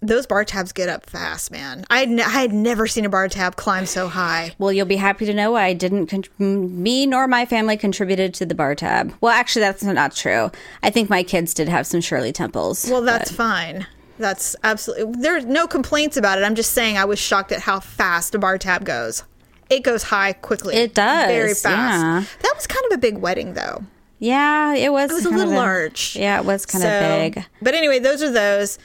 [0.08, 1.86] those bar tabs get up fast, man.
[1.90, 4.54] I had, I had never seen a bar tab climb so high.
[4.58, 8.46] Well, you'll be happy to know I didn't, con- me nor my family contributed to
[8.46, 9.14] the bar tab.
[9.22, 10.52] Well, actually, that's not true.
[10.84, 12.88] I think my kids did have some Shirley Temples.
[12.90, 13.88] Well, that's fine.
[14.18, 15.22] That's absolutely.
[15.22, 16.44] There's no complaints about it.
[16.44, 19.24] I'm just saying I was shocked at how fast a bar tab goes.
[19.70, 20.76] It goes high quickly.
[20.76, 21.64] It does, very fast.
[21.64, 22.24] yeah.
[22.44, 23.84] That was kind of a big wedding, though.
[24.20, 25.10] yeah, it was.
[25.12, 26.16] It was a little large.
[26.16, 27.46] Yeah, it was kind of big.
[27.62, 28.78] But anyway, those are those,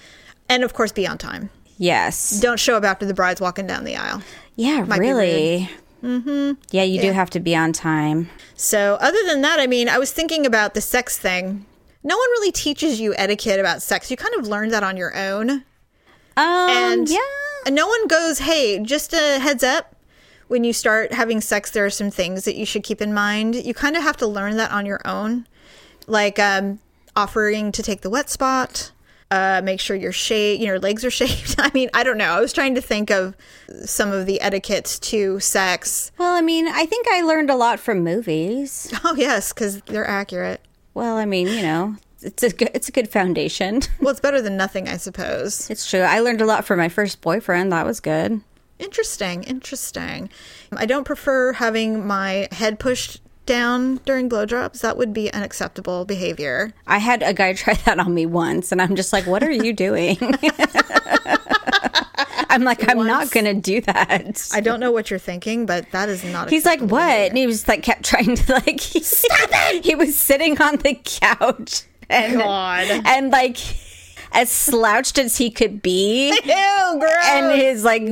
[0.51, 1.49] and of course, be on time.
[1.79, 2.39] Yes.
[2.41, 4.23] Don't show up after the bride's walking down the aisle.
[4.57, 5.71] Yeah, be really.
[6.03, 6.61] Mm-hmm.
[6.71, 8.29] Yeah, you do have to be on time.
[8.55, 11.65] So, other than that, I mean, I was thinking about the sex thing.
[12.03, 14.11] No one really teaches you etiquette about sex.
[14.11, 15.51] You kind of learn that on your own.
[16.37, 17.19] Um, And yeah.
[17.71, 19.95] no one goes, hey, just a heads up.
[20.49, 23.55] When you start having sex, there are some things that you should keep in mind.
[23.55, 25.47] You kind of have to learn that on your own.
[26.07, 26.81] Like um,
[27.15, 28.91] offering to take the wet spot,
[29.31, 31.55] Uh, make sure your shade, you know, your legs are shaved.
[31.59, 32.33] I mean, I don't know.
[32.33, 33.37] I was trying to think of
[33.85, 36.11] some of the etiquettes to sex.
[36.19, 38.93] Well, I mean, I think I learned a lot from movies.
[39.05, 40.61] Oh yes, because they're accurate.
[40.95, 43.83] Well, I mean, you know, it's a good, it's a good foundation.
[44.01, 45.71] Well, it's better than nothing, I suppose.
[45.71, 46.01] It's true.
[46.01, 47.73] I learned a lot from my first boyfriend.
[47.73, 48.41] That was good.
[48.79, 50.31] Interesting, interesting.
[50.73, 54.81] I don't prefer having my head pushed down during blowjobs.
[54.81, 56.73] That would be unacceptable behavior.
[56.87, 59.51] I had a guy try that on me once, and I'm just like, "What are
[59.51, 60.17] you doing?"
[62.49, 66.09] I'm like, "I'm not gonna do that." I don't know what you're thinking, but that
[66.09, 66.49] is not.
[66.49, 67.27] He's like, "What?" behavior.
[67.29, 69.85] And he was like, kept trying to like, stop it.
[69.85, 72.87] He was sitting on the couch and God.
[73.05, 73.59] and like
[74.33, 76.29] as slouched as he could be.
[76.31, 77.15] Ew, gross.
[77.27, 78.09] and his like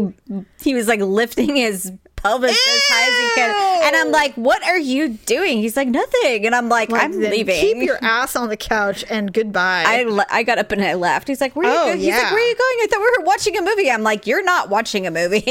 [0.61, 2.57] he was like lifting his pelvis as
[2.89, 6.55] high as he could and i'm like what are you doing he's like nothing and
[6.55, 9.85] i'm like, Like, i'm leaving Keep your ass on the couch and goodbye.
[9.87, 11.29] I, le- I got up and I left.
[11.29, 12.33] He's like, "Where are you Oh, going?" He's like, yeah.
[12.33, 13.91] "Where are you going?" I thought we were watching a movie.
[13.91, 15.45] I'm like, "You're not watching a movie."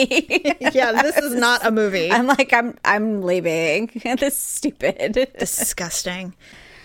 [0.73, 2.12] yeah, this is not a movie.
[2.12, 5.30] I'm like, "I'm I'm leaving." this is stupid.
[5.39, 6.36] Disgusting.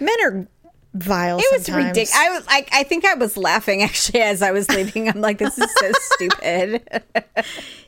[0.00, 0.46] Men are
[0.94, 1.38] vile.
[1.38, 1.88] It was sometimes.
[1.88, 2.14] ridiculous.
[2.14, 5.08] I was like, I think I was laughing actually as I was leaving.
[5.08, 6.82] I'm like, "This is so stupid."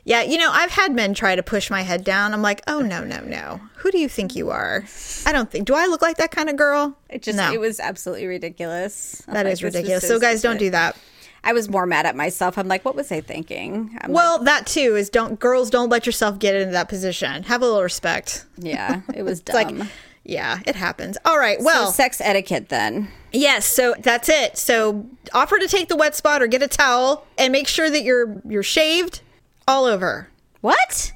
[0.03, 2.33] Yeah, you know, I've had men try to push my head down.
[2.33, 3.59] I'm like, oh no, no, no.
[3.77, 4.83] Who do you think you are?
[5.25, 5.65] I don't think.
[5.65, 6.95] Do I look like that kind of girl?
[7.09, 7.51] It just no.
[7.51, 9.23] it was absolutely ridiculous.
[9.27, 10.07] I'm That like, is ridiculous.
[10.07, 10.95] So, guys, don't do that.
[11.43, 12.57] I was more mad at myself.
[12.57, 13.95] I'm like, what was I thinking?
[14.01, 17.43] I'm Well, that too is don't girls don't let yourself get into that position.
[17.43, 18.45] Have a little respect.
[18.57, 19.89] yeah, it was It's like, dumb.
[20.25, 21.17] Yeah, it happens.
[21.23, 21.57] All right.
[21.61, 23.09] Well, so sex etiquette then.
[23.31, 24.57] Yes, so that's it.
[24.57, 28.03] So offer to take the wet spot or get a towel and make sure that
[28.03, 29.21] you're you're shaved
[29.67, 30.29] all over.
[30.61, 31.11] What?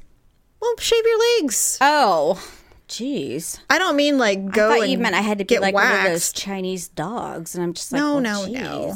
[0.62, 1.78] Well, shave your legs.
[1.82, 2.42] Oh,
[2.88, 3.60] jeez.
[3.70, 5.62] I don't mean like I go thought and you meant I had to be get
[5.62, 6.38] like one of those waxed.
[6.38, 8.96] Chinese dogs, and I'm just like, no, well, no, no.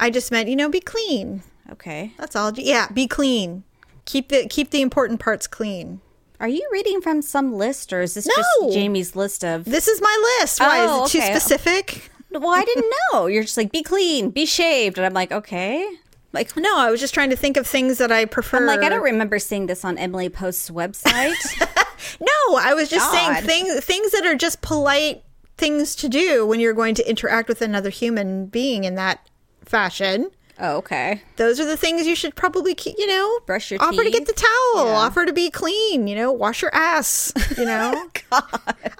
[0.00, 1.42] I just meant, you know, be clean.
[1.70, 2.12] Okay.
[2.18, 2.52] That's all.
[2.54, 3.62] Yeah, be clean.
[4.04, 6.00] Keep the keep the important parts clean.
[6.42, 8.34] Are you reading from some list, or is this No.
[8.34, 9.64] just Jamie's list of?
[9.64, 10.58] This is my list.
[10.60, 12.10] Why Oh, is it oh, too specific?
[12.32, 13.26] Well, I didn't know.
[13.26, 15.88] You're just like, be clean, be shaved, and I'm like, okay.
[16.32, 18.56] Like, No, I was just trying to think of things that I prefer.
[18.56, 21.34] I'm like, I don't remember seeing this on Emily Post's website.
[22.20, 23.36] No, I was just God.
[23.36, 25.22] saying things things that are just polite
[25.56, 29.28] things to do when you're going to interact with another human being in that
[29.64, 30.30] fashion.
[30.58, 31.22] Oh, okay.
[31.36, 34.26] Those are the things you should probably keep, you know, Brush your offer to get
[34.26, 34.92] the towel, Yeah.
[34.92, 37.92] offer to be clean, you know, wash your ass, you know.
[38.30, 38.42] God.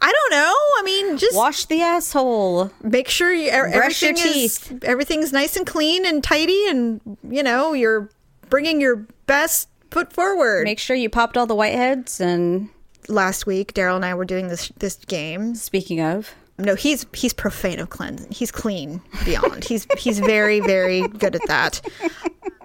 [0.00, 0.54] I don't know.
[0.78, 2.70] I mean, just Wash the asshole.
[2.82, 7.00] make sure you, er, Brush your everything is everything's nice and clean and tidy and
[7.28, 8.10] you know, you're
[8.48, 10.64] bringing your best foot forward.
[10.64, 12.20] Make sure you popped all the whiteheads.
[12.20, 12.68] And
[13.08, 15.56] Last week, Daryl and I were doing this this game.
[15.56, 18.30] speaking of, No, he's he's profane of cleansing.
[18.30, 19.64] He's clean beyond.
[19.64, 21.80] he's he's very very good at that.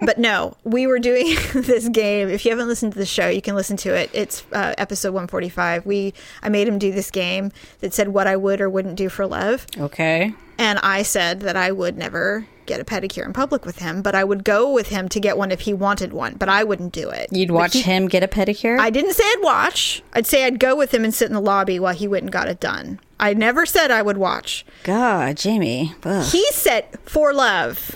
[0.00, 2.28] But no, we were doing this game.
[2.28, 4.10] If you haven't listened to the show, you can listen to it.
[4.12, 5.86] It's uh, episode 145.
[5.86, 9.08] We I made him do this game that said what I would or wouldn't do
[9.08, 9.66] for love.
[9.76, 10.34] okay.
[10.60, 14.16] And I said that I would never get a pedicure in public with him, but
[14.16, 16.92] I would go with him to get one if he wanted one, but I wouldn't
[16.92, 17.28] do it.
[17.30, 18.76] You'd watch him get a pedicure?
[18.78, 20.02] I didn't say I'd watch.
[20.12, 22.32] I'd say I'd go with him and sit in the lobby while he went and
[22.32, 22.98] got it done.
[23.20, 24.64] I never said I would watch.
[24.84, 25.94] God, Jamie.
[26.04, 26.24] Ugh.
[26.24, 27.94] He said for love.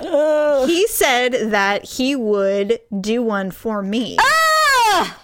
[0.66, 4.16] He said that he would do one for me.
[4.20, 5.18] Ah!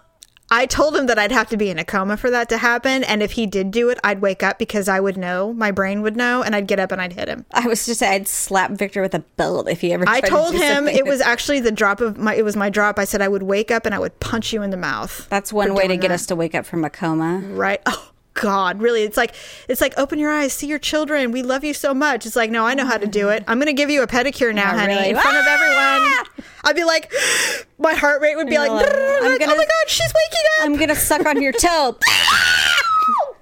[0.48, 3.02] I told him that I'd have to be in a coma for that to happen,
[3.02, 6.02] and if he did do it, I'd wake up because I would know, my brain
[6.02, 7.44] would know, and I'd get up and I'd hit him.
[7.52, 10.04] I was just I'd slap Victor with a belt if he ever.
[10.06, 12.34] I tried to told do him it was actually the drop of my.
[12.34, 12.98] It was my drop.
[12.98, 15.28] I said I would wake up and I would punch you in the mouth.
[15.28, 16.14] That's one way to get that.
[16.14, 17.38] us to wake up from a coma.
[17.48, 17.80] right.
[17.86, 19.02] Oh God, really?
[19.02, 19.34] It's like
[19.68, 21.32] it's like open your eyes, see your children.
[21.32, 22.26] We love you so much.
[22.26, 23.42] It's like no, I know how to do it.
[23.48, 25.08] I'm gonna give you a pedicure now, honey, really.
[25.10, 25.54] in front of Ah!
[25.54, 26.46] everyone.
[26.64, 27.12] I'd be like,
[27.78, 30.44] my heart rate would be like, like, I'm like, gonna- oh my God, she's waking
[30.58, 30.64] up.
[30.66, 31.96] I'm gonna suck on your toe.
[31.98, 33.36] oh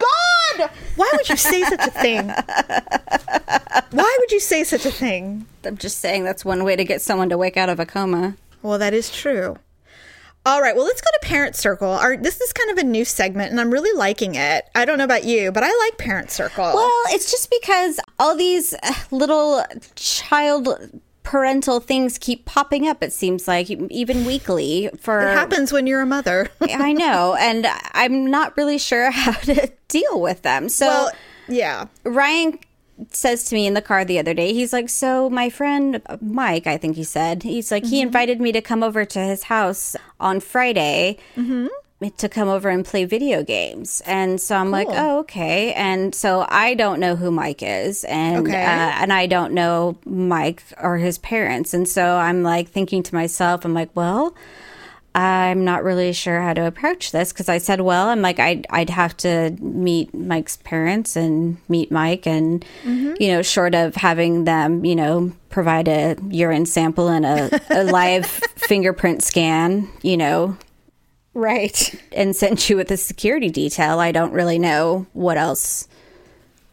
[0.59, 2.29] God, why would you say such a thing?
[3.91, 5.47] Why would you say such a thing?
[5.65, 8.37] I'm just saying that's one way to get someone to wake out of a coma.
[8.63, 9.57] Well, that is true.
[10.47, 11.89] All right, well, let's go to Parent Circle.
[11.89, 14.69] Our, this is kind of a new segment, and I'm really liking it.
[14.75, 16.65] I don't know about you, but I like Parent Circle.
[16.65, 23.03] Well, it's just because all these uh, little child parental things keep popping up.
[23.03, 26.49] It seems like even weekly for it happens when you're a mother.
[26.61, 30.69] I know, and I'm not really sure how to deal with them.
[30.69, 31.11] So well,
[31.49, 31.87] yeah.
[32.05, 32.59] Ryan
[33.11, 36.67] says to me in the car the other day, he's like, So, my friend Mike,
[36.67, 39.97] I think he said, he's like, he invited me to come over to his house
[40.21, 41.19] on Friday.
[41.37, 41.67] Mm-hmm.
[42.19, 44.03] to come over and play video games.
[44.05, 45.73] And so I'm like, oh, okay.
[45.73, 48.63] And so I don't know who Mike is, and Okay.
[48.63, 51.73] uh, and I don't know Mike or his parents.
[51.73, 54.35] And so I'm like thinking to myself, I'm like, well.
[55.15, 58.67] I'm not really sure how to approach this because I said, well, I'm like, I'd,
[58.71, 63.15] I'd have to meet Mike's parents and meet Mike, and, mm-hmm.
[63.21, 67.85] you know, short of having them, you know, provide a urine sample and a, a
[67.93, 70.57] live fingerprint scan, you know,
[71.33, 71.95] Right.
[72.13, 75.89] and send you with a security detail, I don't really know what else.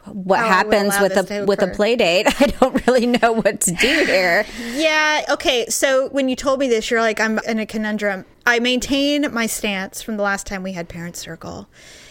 [0.05, 2.27] What oh, will happens with a with a play date?
[2.39, 4.45] I don't really know what to do here.
[4.73, 5.25] Yeah.
[5.29, 5.65] Okay.
[5.67, 8.25] So when you told me this, you're like, I'm in a conundrum.
[8.45, 11.69] I maintain my stance from the last time we had Parent Circle.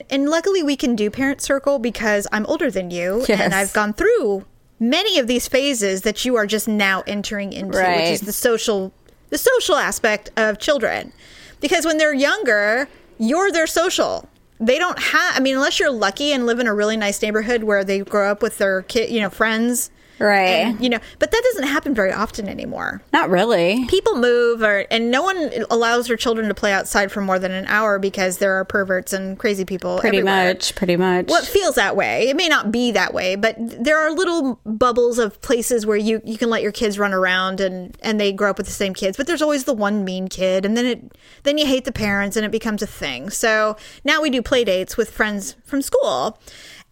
[0.08, 3.40] And luckily, we can do Parent Circle because I'm older than you Yes.
[3.40, 4.46] and I've gone through
[4.78, 8.92] many of these phases that you are just now entering into, which is the social,
[9.28, 11.12] the social aspect of children.
[11.60, 12.88] Because when they're younger,
[13.18, 14.28] you're their social.
[14.60, 15.36] They don't have.
[15.36, 18.30] I mean, unless you're lucky and live in a really nice neighborhood where they grow
[18.30, 19.90] up with their kid, you know, friends,
[20.20, 20.46] Right.
[20.66, 20.98] and, you know.
[21.18, 23.86] But that doesn't happen very often anymore Not really.
[23.88, 27.52] people move or and no one allows their children to play outside for more than
[27.52, 30.52] an hour because there are perverts and crazy people Pretty everywhere.
[30.54, 30.74] much.
[30.74, 31.26] Pretty much.
[31.28, 34.60] well it feels that way it may not be that way but there are little
[34.66, 38.32] bubbles of places where you you can let your kids run around and and they
[38.32, 40.84] grow up with the same kids but there's always the one mean kid and then
[40.86, 44.42] it then you hate the parents and it becomes a thing so now we do
[44.42, 46.38] play dates with friends from school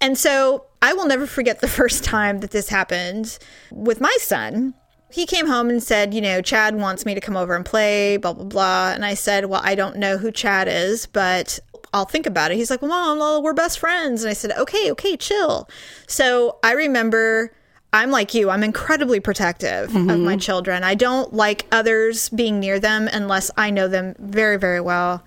[0.01, 3.39] and so I will never forget the first time that this happened
[3.71, 4.75] with my son
[5.11, 8.19] he came home and said, you know, Chad wants me to come over and play,
[8.19, 8.93] blah, blah, blah.
[8.93, 11.59] And I said, well, I don't know who Chad is, but
[11.95, 12.57] I'll think about it.
[12.57, 14.23] He's like, well, mom, well, we're best friends.
[14.23, 15.69] And I said, okay, okay, chill.
[16.07, 17.53] So I remember
[17.93, 20.39] I'm like you, I'm incredibly protective of my mm-hmm.
[20.39, 20.85] children.
[20.85, 25.25] I don't like others being near them unless I know them very, very well.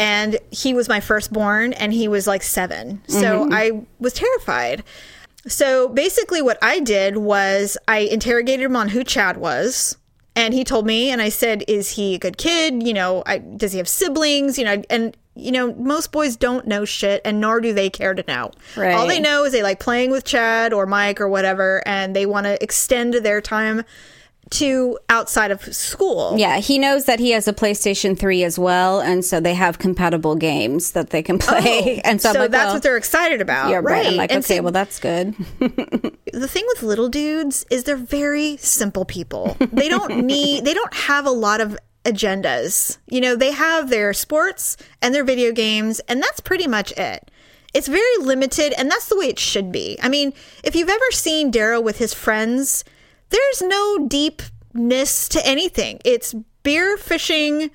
[0.00, 3.02] And he was my firstborn and he was like seven.
[3.06, 3.52] So mm-hmm.
[3.52, 4.82] I was terrified.
[5.46, 9.98] So basically, what I did was I interrogated him on who Chad was.
[10.34, 12.82] And he told me, and I said, Is he a good kid?
[12.86, 14.58] You know, I, does he have siblings?
[14.58, 18.14] You know, and, you know, most boys don't know shit, and nor do they care
[18.14, 18.52] to know.
[18.76, 18.94] Right.
[18.94, 22.26] All they know is they like playing with Chad or Mike or whatever, and they
[22.26, 23.84] want to extend their time
[24.50, 26.34] to outside of school.
[26.36, 29.78] Yeah, he knows that he has a PlayStation 3 as well, and so they have
[29.78, 31.98] compatible games that they can play.
[31.98, 33.70] Oh, and so, Oh, so like, that's well, what they're excited about.
[33.70, 33.84] yeah, right.
[33.84, 34.06] right.
[34.08, 35.34] I'm like, And okay, see, well, that's good.
[35.60, 39.56] the thing with little dudes is they're very simple people.
[39.72, 42.98] They don't need they don't have a lot of agendas.
[43.06, 47.30] You know, they have their sports and their video games and that's pretty much it.
[47.72, 49.96] It's very limited and that's the way it should be.
[50.02, 50.32] I mean,
[50.64, 52.84] if you've ever seen Daryl with his friends,
[53.30, 56.00] there's no deepness to anything.
[56.04, 57.70] It's beer, fishing,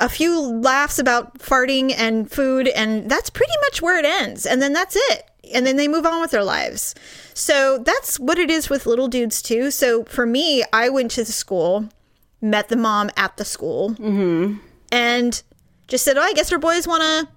[0.00, 4.46] a few laughs about farting and food, and that's pretty much where it ends.
[4.46, 5.30] And then that's it.
[5.52, 6.94] And then they move on with their lives.
[7.34, 9.70] So that's what it is with little dudes, too.
[9.70, 11.88] So for me, I went to the school,
[12.40, 14.58] met the mom at the school, mm-hmm.
[14.90, 15.42] and
[15.86, 17.28] just said, Oh, I guess her boys want to,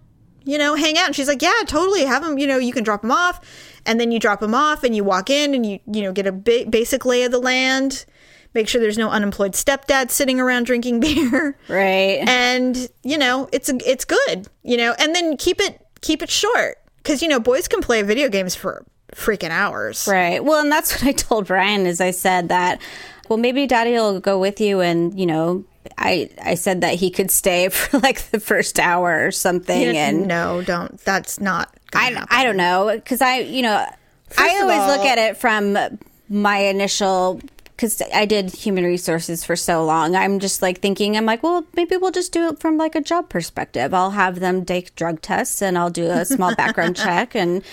[0.49, 1.07] you know, hang out.
[1.07, 2.05] And she's like, Yeah, totally.
[2.05, 3.41] Have them, you know, you can drop them off.
[3.87, 6.27] And then you drop them off and you walk in and you, you know, get
[6.27, 8.05] a ba- basic lay of the land.
[8.53, 12.23] Make sure there's no unemployed stepdad sitting around drinking beer right.
[12.27, 16.77] and you know it's it's good you know and then keep it keep it short
[16.97, 18.83] because you know boys can play video games for
[19.13, 20.43] freaking hours Right.
[20.43, 22.81] Well, and that's what I told brian is I said that,
[23.29, 25.63] well, maybe daddy will go with you and, you know,
[25.97, 30.27] I I said that he could stay for like the first hour or something and
[30.27, 32.25] no don't that's not I.
[32.29, 33.85] I don't know because I you know
[34.37, 35.77] I always look at it from
[36.29, 37.41] my initial
[37.77, 40.15] because I did human resources for so long.
[40.15, 43.01] I'm just like thinking I'm like well maybe we'll just do it from like a
[43.01, 43.93] job perspective.
[43.93, 47.63] I'll have them take drug tests and I'll do a small background check and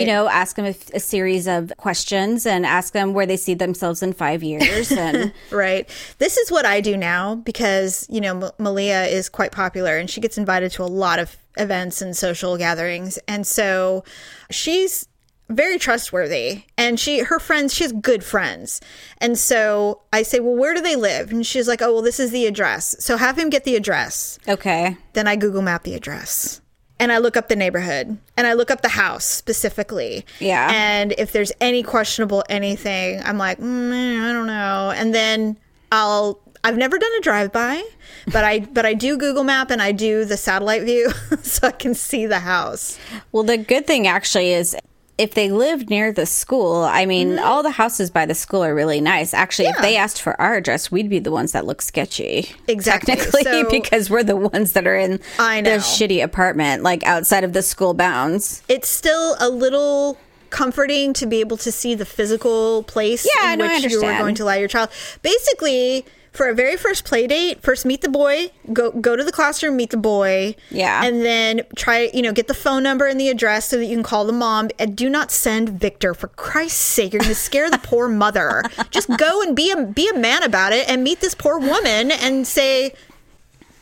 [0.00, 3.54] you know ask them a, a series of questions and ask them where they see
[3.54, 5.88] themselves in five years and right
[6.18, 10.08] this is what i do now because you know M- malia is quite popular and
[10.08, 14.04] she gets invited to a lot of events and social gatherings and so
[14.50, 15.06] she's
[15.50, 18.80] very trustworthy and she her friends she has good friends
[19.18, 22.20] and so i say well where do they live and she's like oh well this
[22.20, 25.94] is the address so have him get the address okay then I Google map the
[25.94, 26.60] address
[27.00, 30.26] and I look up the neighborhood and I look up the house specifically.
[30.38, 30.68] Yeah.
[30.70, 34.92] And if there's any questionable anything, I'm like, mm, I don't know.
[34.94, 35.58] And then
[35.90, 36.38] I'll.
[36.62, 37.82] I've never done a drive by,
[38.30, 41.10] but I but I do Google Map and I do the satellite view
[41.42, 42.98] so I can see the house.
[43.32, 44.76] Well, the good thing actually is
[45.20, 47.44] if they lived near the school, I mean, Mm-hmm.
[47.44, 49.34] all the houses by the school are really nice.
[49.34, 52.50] Actually, if they asked for our address, we'd be the ones that look sketchy.
[52.66, 53.14] Exactly.
[53.16, 57.44] Technically, So- because we're the ones that are in I the shitty apartment, like outside
[57.44, 58.62] of the school bounds.
[58.68, 60.16] it's still a little
[60.48, 64.18] comforting to be able to see the physical place Yeah, in no, which you were
[64.18, 64.88] going to allow your child.
[65.22, 69.32] Basically, for a very first play date, first meet the boy, go go to the
[69.32, 70.54] classroom, meet the boy.
[70.70, 71.02] Yeah.
[71.04, 73.96] And then try, you know, get the phone number and the address so that you
[73.96, 74.70] can call the mom.
[74.78, 77.12] And do not send Victor for Christ's sake.
[77.12, 78.62] You're gonna scare the poor mother.
[78.90, 82.10] Just go and be a be a man about it and meet this poor woman
[82.12, 82.94] and say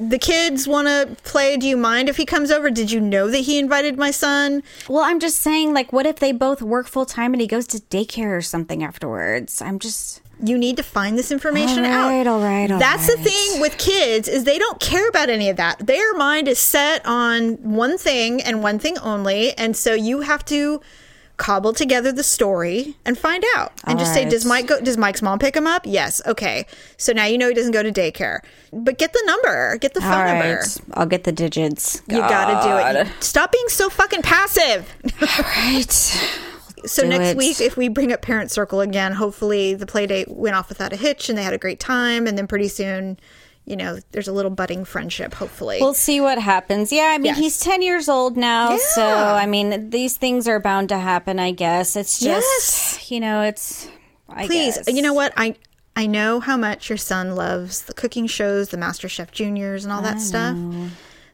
[0.00, 1.56] the kids want to play.
[1.56, 2.70] Do you mind if he comes over?
[2.70, 4.62] Did you know that he invited my son?
[4.88, 7.66] Well, I'm just saying, like, what if they both work full time and he goes
[7.68, 9.60] to daycare or something afterwards?
[9.60, 10.22] I'm just.
[10.44, 12.08] You need to find this information All out.
[12.08, 15.48] right, all right, all That's the thing with kids is they don't care about any
[15.48, 15.86] of that.
[15.86, 20.44] Their mind is set on one thing and one thing only, and so you have
[20.46, 20.80] to
[21.38, 23.72] cobble together the story and find out.
[23.84, 24.80] And All just say, does Mike go?
[24.80, 25.82] Does Mike's mom pick him up?
[25.86, 26.20] Yes.
[26.26, 26.66] Okay.
[26.98, 28.40] So now you know he doesn't go to daycare.
[28.72, 29.78] But get the number.
[29.78, 30.64] Get the phone All number.
[30.94, 32.02] I'll get the digits.
[32.08, 33.22] You gotta do it.
[33.22, 34.92] Stop being so fucking passive.
[35.20, 36.40] Right.
[36.86, 37.36] So do next it.
[37.36, 40.92] week, if we bring up Parent Circle again, hopefully the play date went off without
[40.92, 42.26] a hitch and they had a great time.
[42.26, 43.18] And then pretty soon,
[43.64, 45.78] you know, there's a little budding friendship, hopefully.
[45.80, 46.90] We'll see what happens.
[46.92, 47.38] Yeah, I mean, Yes.
[47.38, 48.76] he's 10 years old now.
[48.78, 51.94] So, I mean, these things are bound to happen, I guess.
[51.96, 52.46] It's just,
[52.98, 53.10] Yes.
[53.10, 53.88] you know, it's.
[54.28, 54.94] I Please, guess.
[54.94, 55.32] you know what?
[55.36, 55.54] I
[55.96, 60.00] I know how much your son loves the cooking shows, the MasterChef Juniors, and all
[60.02, 60.56] that stuff.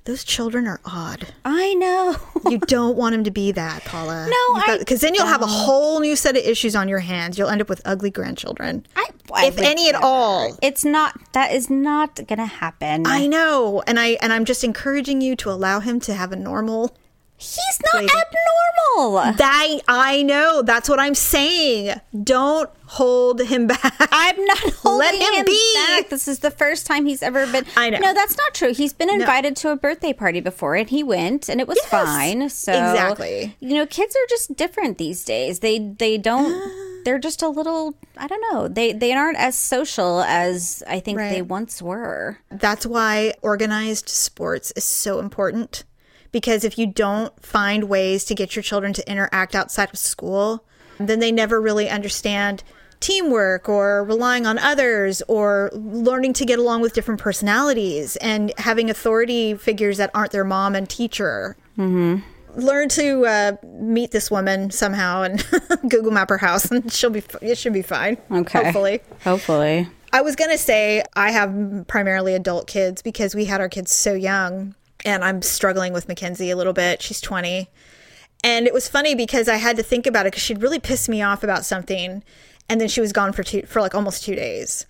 [0.04, 1.28] Those children are odd.
[1.44, 2.16] I know.
[2.50, 4.26] You don't want him to be that, Paula.
[4.28, 7.38] No, I because then you'll have a whole new set of issues on your hands.
[7.38, 10.54] You'll end up with ugly grandchildren, I, I if any at all.
[10.60, 13.06] It's not, that is not going to happen.
[13.06, 16.36] I know, and I and I'm just encouraging you to allow him to have a
[16.36, 16.94] normal
[17.36, 18.10] He's not Wait.
[18.10, 19.32] abnormal.
[19.36, 20.62] That I know.
[20.62, 22.00] That's what I'm saying.
[22.22, 23.94] Don't hold him back.
[24.12, 25.72] I'm not holding him him, be.
[25.74, 26.08] back.
[26.10, 27.66] This is the first time he's ever been.
[27.76, 27.98] I know.
[27.98, 28.72] No, that's not true.
[28.72, 31.90] He's been invited to a birthday party before, and he went, and it was Yes,
[31.90, 32.48] fine.
[32.48, 33.56] So exactly.
[33.60, 35.60] you know, kids are just different these days.
[35.60, 36.82] They they don't.
[37.04, 37.94] They're just a little.
[38.16, 38.68] I don't know.
[38.68, 42.38] They they aren't as social as I think they once were.
[42.50, 45.84] That's why organized sports is so important.
[46.34, 50.64] Because if you don't find ways to get your children to interact outside of school,
[50.98, 52.64] then they never really understand
[52.98, 58.90] teamwork or relying on others or learning to get along with different personalities and having
[58.90, 61.56] authority figures that aren't their mom and teacher.
[61.78, 62.28] Mm-hmm.
[62.60, 65.46] learn to uh, meet this woman somehow and
[65.88, 67.22] Google Map her house, and she'll be.
[67.42, 68.16] It should be fine.
[68.28, 68.64] Okay.
[68.64, 69.00] Hopefully.
[69.22, 69.88] Hopefully.
[70.12, 74.14] I was gonna say I have primarily adult kids because we had our kids so
[74.14, 74.74] young,
[75.04, 77.02] and I'm struggling with Mackenzie a little bit.
[77.02, 77.68] She's 20,
[78.42, 81.08] and it was funny because I had to think about it because she'd really pissed
[81.08, 82.22] me off about something,
[82.68, 84.86] and then she was gone for two for like almost two days.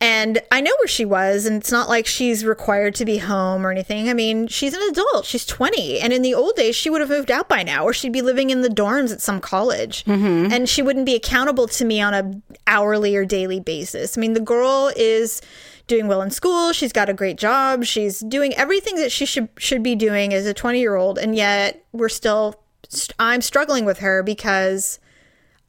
[0.00, 3.64] And I know where she was, and it's not like she's required to be home
[3.64, 4.10] or anything.
[4.10, 5.24] I mean, she's an adult.
[5.24, 6.00] She's 20.
[6.00, 8.20] And in the old days, she would have moved out by now, or she'd be
[8.20, 10.04] living in the dorms at some college.
[10.04, 10.52] Mm-hmm.
[10.52, 14.18] And she wouldn't be accountable to me on a hourly or daily basis.
[14.18, 15.40] I mean, the girl is
[15.86, 16.72] doing well in school.
[16.72, 17.84] She's got a great job.
[17.84, 21.18] She's doing everything that she should should be doing as a 20 year old.
[21.18, 24.98] And yet, we're still, st- I'm struggling with her because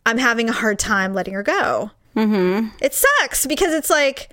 [0.06, 1.92] I'm having a hard time letting her go
[2.82, 4.30] it sucks because it's like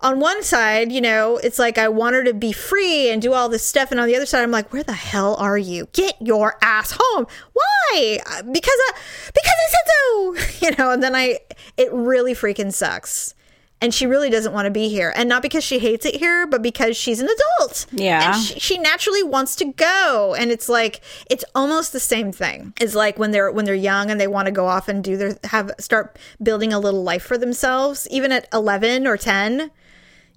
[0.00, 3.32] on one side, you know, it's like I want her to be free and do
[3.32, 5.88] all this stuff, and on the other side, I'm like, where the hell are you?
[5.92, 7.26] Get your ass home.
[7.54, 8.20] Why?
[8.24, 8.92] Uh, Because I,
[9.34, 10.66] because I said so.
[10.66, 11.40] You know, and then I,
[11.76, 13.34] it really freaking sucks.
[13.80, 16.46] And she really doesn't want to be here, and not because she hates it here,
[16.48, 17.86] but because she's an adult.
[17.92, 18.34] Yeah.
[18.34, 21.00] and she, she naturally wants to go, and it's like
[21.30, 22.72] it's almost the same thing.
[22.80, 25.16] It's like when they're when they're young and they want to go off and do
[25.16, 29.70] their have start building a little life for themselves, even at eleven or ten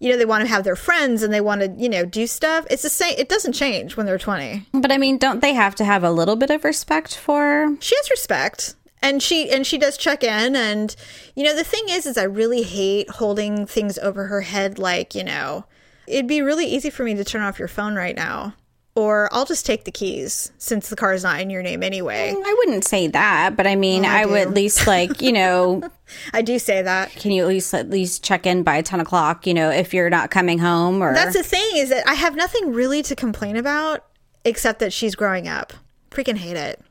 [0.02, 2.26] you know they want to have their friends and they want to you know do
[2.26, 5.54] stuff it's the same it doesn't change when they're 20 But I mean, don't they
[5.54, 7.78] have to have a little bit of respect for?
[7.80, 10.96] she has respect and she and she does check in and
[11.36, 15.16] you know the thing is is i really hate holding things over her head like
[15.16, 15.66] you know
[16.08, 18.54] it'd be really easy for me to turn off your phone right now
[18.96, 22.36] or i'll just take the keys since the car is not in your name anyway.
[22.36, 25.32] I wouldn't say that, but I mean, Oh, I I, would at least like you
[25.32, 25.82] know,
[26.34, 27.12] i do say that.
[27.12, 29.48] can you at least at least check in by ten o'clock?
[29.48, 32.36] You know, if you're not coming home or that's the thing is that i have
[32.36, 34.06] nothing really to complain about
[34.44, 35.72] except that she's growing up.
[36.10, 36.82] Freaking hate it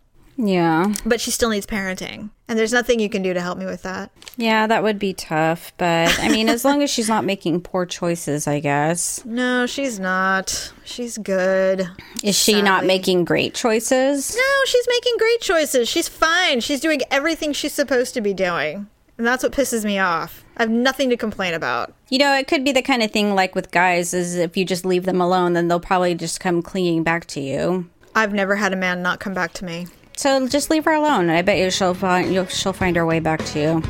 [0.43, 0.95] Yeah.
[1.05, 2.31] but she still needs parenting.
[2.49, 4.11] And there's nothing you can do to help me with that.
[4.37, 5.73] Yeah, that would be tough.
[5.77, 9.25] But I mean, as long as she's not making poor choices, I guess.
[9.41, 10.73] No, she's not.
[10.85, 11.89] She's good.
[12.25, 14.35] Is she not making great choices?
[14.35, 15.89] No, she's making great choices.
[15.89, 16.61] She's fine.
[16.61, 18.89] She's doing everything she's supposed to be doing.
[19.19, 20.45] And that's what pisses me off.
[20.57, 21.93] I have nothing to complain about.
[22.09, 24.65] You know, it could be the kind of thing like with guys is if you
[24.65, 27.89] just leave them alone, then they'll probably just come clinging back to you.
[28.15, 29.87] I've never had a man not come back to me.
[30.21, 31.31] So just leave her alone.
[31.31, 33.83] I bet you she'll find you'll, she'll find her way back to you.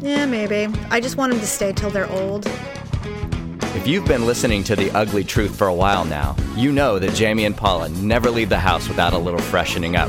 [0.00, 0.72] Yeah, maybe.
[0.90, 2.46] I just want them to stay till they're old.
[3.74, 7.14] If you've been listening to The Ugly Truth for a while now, you know that
[7.14, 10.08] Jamie and Paula never leave the house without a little freshening up.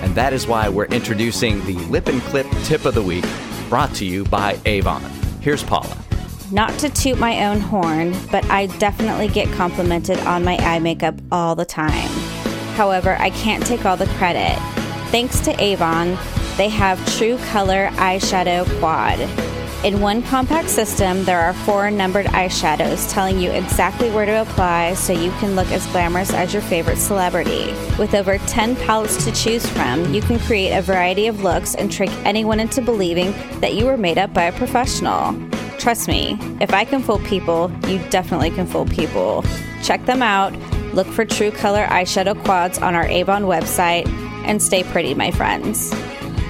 [0.00, 3.26] And that is why we're introducing the Lip and Clip Tip of the Week,
[3.68, 5.02] brought to you by Avon.
[5.42, 5.98] Here's Paula.
[6.50, 11.16] Not to toot my own horn, but I definitely get complimented on my eye makeup
[11.30, 12.08] all the time.
[12.76, 14.58] However, I can't take all the credit.
[15.14, 16.18] Thanks to Avon,
[16.56, 19.20] they have True Color Eyeshadow Quad.
[19.84, 24.94] In one compact system, there are four numbered eyeshadows telling you exactly where to apply
[24.94, 27.66] so you can look as glamorous as your favorite celebrity.
[27.96, 31.92] With over 10 palettes to choose from, you can create a variety of looks and
[31.92, 35.32] trick anyone into believing that you were made up by a professional.
[35.78, 39.44] Trust me, if I can fool people, you definitely can fool people.
[39.80, 40.52] Check them out.
[40.92, 44.08] Look for True Color eyeshadow quads on our Avon website
[44.44, 45.90] and stay pretty, my friends.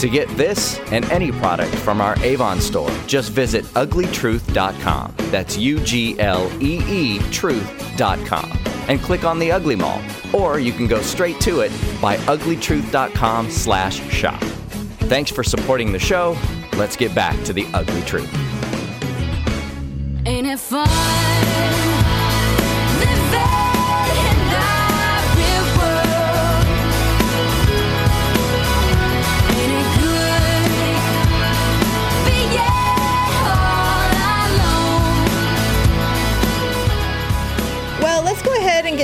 [0.01, 5.15] To get this and any product from our Avon store, just visit ugleetruth.com.
[5.31, 8.59] That's U G L E E truth.com.
[8.89, 10.03] And click on the Ugly Mall.
[10.35, 11.73] Or you can go straight to it
[12.03, 14.43] by ugleetruth.com slash shop.
[15.09, 16.37] Thanks for supporting the show.
[16.75, 18.29] Let's get back to the ugly truth.
[20.27, 21.84] Ain't it fun?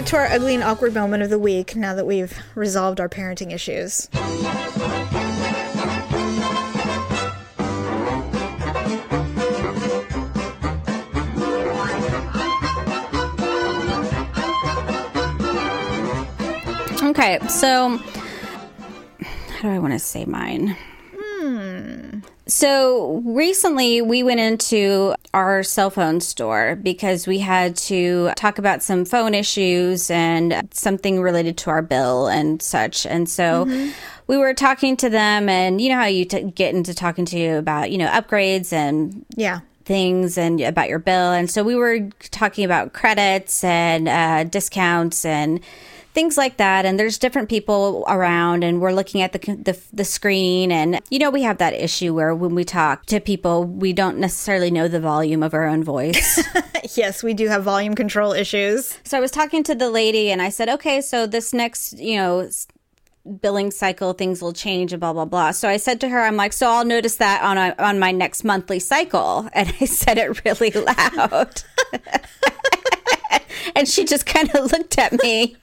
[0.01, 3.09] Get to our ugly and awkward moment of the week now that we've resolved our
[3.09, 4.09] parenting issues.
[17.03, 17.99] Okay, so
[19.51, 20.79] how do I want to say mine?
[22.51, 28.83] So recently we went into our cell phone store because we had to talk about
[28.83, 33.07] some phone issues and something related to our bill and such.
[33.07, 33.67] And so
[34.27, 37.39] we were talking to them, and you know how you t- get into talking to
[37.39, 39.61] you about, you know, upgrades and Yeah.
[39.85, 41.31] things and about your bill.
[41.33, 42.01] And so we were
[42.33, 45.61] talking about credits and uh, discounts and
[46.13, 46.85] things like that.
[46.87, 50.73] And there's different people around, and we're looking at the, the the screen.
[50.73, 54.19] And you know, we have that issue where when we talk to people, we don't
[54.19, 56.43] necessarily know the volume of our own voice.
[56.95, 58.99] Yes, we do have volume control issues.
[59.05, 62.17] so I was talking to the lady, and I said, okay, so this next, you
[62.17, 62.49] know.
[63.43, 66.37] billing cycle things will change and blah blah blah so i said to her i'm
[66.37, 70.17] like so i'll notice that on a, on my next monthly cycle and i said
[70.17, 71.63] it really loud
[73.77, 75.55] and she just kind of looked at me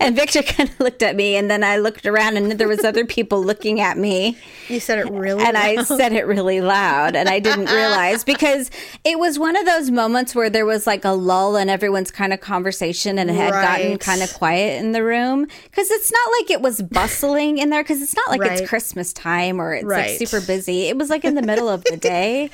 [0.00, 2.84] and victor kind of looked at me and then i looked around and there was
[2.84, 4.36] other people looking at me
[4.68, 8.70] You said it really and i said it really loud and i didn't realize because
[9.04, 12.32] it was one of those moments where there was like a lull in everyone's kind
[12.32, 16.32] of conversation and it had gotten kind of quiet in the room because it's not
[16.40, 18.52] like it was bustling in there because it's not like Right.
[18.60, 20.18] it's christmas time or it's Right.
[20.18, 22.50] like super busy it was like in the middle of the day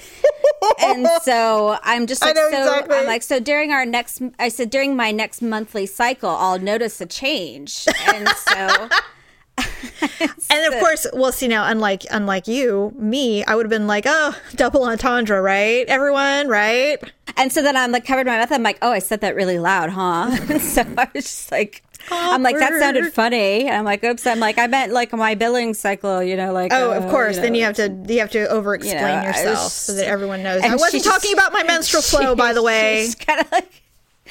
[0.83, 2.97] and so i'm just like so exactly.
[2.97, 7.01] i'm like so during our next i said during my next monthly cycle i'll notice
[7.07, 8.89] a change and so
[10.51, 14.05] And of course, well, see now, unlike unlike you, me, I would have been like,
[14.07, 15.87] oh, double entendre, right?
[15.87, 16.99] Everyone, right?
[17.37, 18.53] And so then I'm like covered my mouth.
[18.53, 20.31] I'm like, oh, I said that really loud, huh?
[20.59, 23.67] so I was just like, I'm like, that sounded funny.
[23.67, 24.27] And I'm like, oops.
[24.27, 26.73] I'm like, I meant like my billing cycle, you know, like.
[26.73, 27.37] Oh, uh, of course.
[27.37, 27.59] then know.
[27.59, 30.63] you have to you have to over explain You know, yourself so that everyone knows.
[30.63, 33.09] and I wasn't she talking just- about my menstrual flow, by the way.
[33.27, 33.83] Kind of like.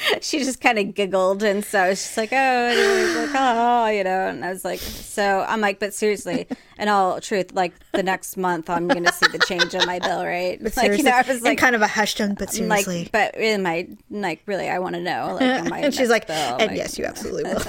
[0.21, 3.87] She just kind of giggled, and so she's like, "Oh," and I was like, "Oh,"
[3.87, 4.27] you know.
[4.27, 6.47] And I was like, "So," I'm like, "But seriously,
[6.79, 9.99] in all truth, like the next month, I'm going to see the change on my
[9.99, 12.35] bill, right?" But like, you know, I was in like, kind of a hushed tone,
[12.35, 13.09] but I'm like, seriously.
[13.11, 16.27] but in my like, really, I want to know, like, on my and she's like,
[16.27, 17.61] bill, and like- yes, you absolutely will.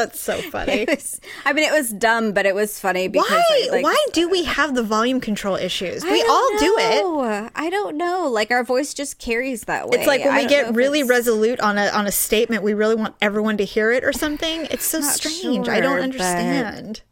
[0.00, 0.84] That's so funny.
[0.88, 3.66] Was, I mean, it was dumb, but it was funny because Why?
[3.66, 6.04] I, like, why do we have the volume control issues?
[6.04, 7.50] I We all do it.
[7.54, 8.28] I don't know.
[8.28, 9.98] Like our voice just carries that way.
[9.98, 13.14] It's like when we get really resolute on a on a statement, we really want
[13.20, 14.66] everyone to hear it or something.
[14.70, 15.68] It's so strange.
[15.68, 17.02] I don't understand.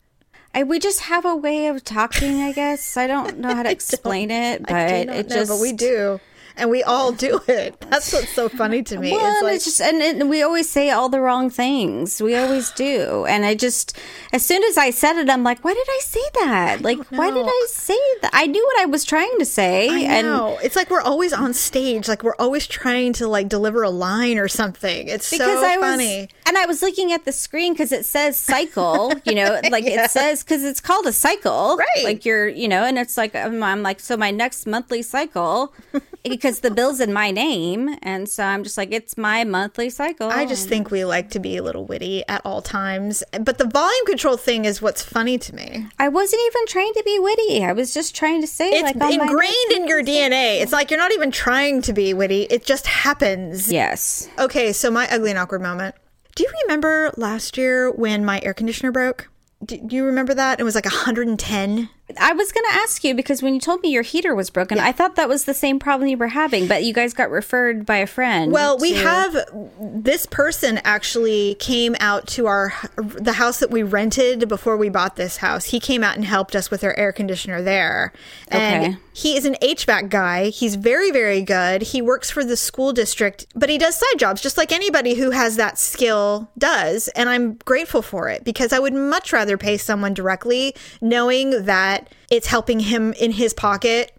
[0.55, 2.41] I, we just have a way of talking.
[2.41, 5.37] I guess I don't know how to explain it, but I do not it know,
[5.37, 6.21] just but we do,
[6.57, 7.79] and we all do it.
[7.91, 9.13] That's what's so funny to me.
[9.13, 12.21] Well, it's like, it's just and, and we always say all the wrong things.
[12.21, 13.97] We always do, and I just
[14.33, 16.83] as soon as I said it, I'm like, why did I say that?
[16.83, 17.47] Like, why did.
[17.47, 18.31] I say that?
[18.33, 21.55] I knew what I was trying to say, I and it's like we're always on
[21.55, 25.09] stage, like we're always trying to like deliver a line or something.
[25.09, 26.29] It's so I was funny.
[26.49, 30.11] And I was looking at the screen because it says cycle, you know, like it
[30.11, 32.05] says because it's called a cycle, Right.
[32.05, 35.75] Like you're, you know, and it's like I'm, I'm like, so my next monthly cycle
[36.25, 40.31] because the bill's in my name, and so I'm just like, it's my monthly cycle.
[40.31, 43.67] I just think we like to be a little witty at all times, but the
[43.67, 45.87] volume control thing is what's funny to me.
[45.99, 47.65] I wasn't even trying to be witty.
[47.65, 50.61] I was just trying to say It's like ingrained in your DNA.
[50.63, 53.71] It's like you're not even trying to be witty; it just happens.
[53.71, 54.29] Yes.
[54.39, 55.95] Okay, so my ugly and awkward moment.
[56.39, 59.29] Do you remember last year when my air conditioner broke?
[59.65, 60.61] Do do you remember that?
[60.61, 61.89] It was like 110.
[62.19, 64.79] I was going to ask you because when you told me your heater was broken,
[64.79, 67.85] I thought that was the same problem you were having, but you guys got referred
[67.85, 68.51] by a friend.
[68.51, 69.37] Well, we to- have
[69.79, 75.17] this person actually came out to our the house that we rented before we bought
[75.17, 75.67] this house.
[75.67, 78.13] He came out and helped us with our air conditioner there.
[78.49, 78.97] And Okay.
[79.13, 80.49] he is an HVAC guy.
[80.49, 81.83] He's very very good.
[81.83, 85.31] He works for the school district, but he does side jobs just like anybody who
[85.33, 89.77] has that skill does, and I'm grateful for it because I would much rather pay
[89.77, 91.98] someone directly knowing that
[92.31, 94.13] it's helping him in his pocket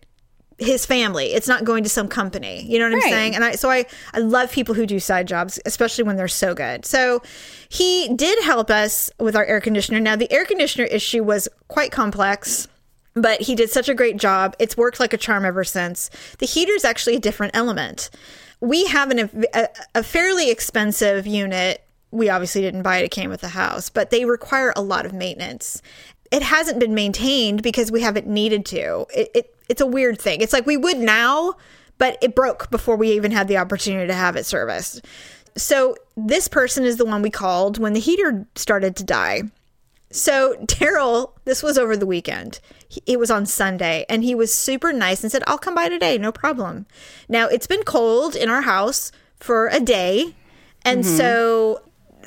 [0.59, 1.33] his family.
[1.33, 2.63] It's not going to some company.
[2.63, 3.35] You know what I'm saying?
[3.35, 6.53] And I so I I love people who do side jobs, especially when they're so
[6.53, 6.85] good.
[6.85, 7.23] So
[7.69, 9.99] he did help us with our air conditioner.
[9.99, 12.67] Now the air conditioner issue was quite complex.
[13.15, 14.55] But he did such a great job.
[14.59, 16.09] It's worked like a charm ever since.
[16.37, 18.11] The heater is actually a different element.
[18.61, 21.83] We have an, a, a fairly expensive unit.
[22.11, 25.05] We obviously didn't buy it, it came with the house, but they require a lot
[25.05, 25.81] of maintenance.
[26.31, 29.05] It hasn't been maintained because we haven't needed to.
[29.13, 30.41] It, it it's a weird thing.
[30.41, 31.53] It's like we would now,
[31.97, 35.05] but it broke before we even had the opportunity to have it serviced.
[35.55, 39.43] So this person is the one we called when the heater started to die.
[40.11, 42.59] So Daryl, this was over the weekend.
[42.87, 45.89] He- It was on Sunday, and he was super nice and said, "I'll come by
[45.89, 46.85] today, no problem."
[47.27, 50.35] Now it's been cold in our house for a day,
[50.83, 51.17] and mm-hmm.
[51.17, 51.81] so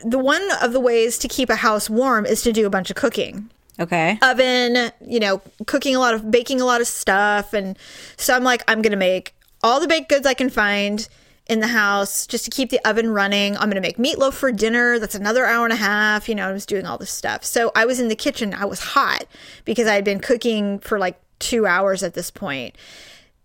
[0.04, 2.90] the one of the ways to keep a house warm is to do a bunch
[2.90, 3.50] of cooking
[3.80, 4.18] Okay.
[4.22, 7.78] oven, you know, cooking a lot of baking a lot of stuff and
[8.16, 11.08] so I'm like I'm going to make all the baked goods I can find
[11.46, 13.56] in the house just to keep the oven running.
[13.56, 14.98] I'm going to make meatloaf for dinner.
[14.98, 17.44] That's another hour and a half, you know, I was doing all this stuff.
[17.44, 18.54] So I was in the kitchen.
[18.54, 19.24] I was hot
[19.64, 22.76] because I had been cooking for like 2 hours at this point.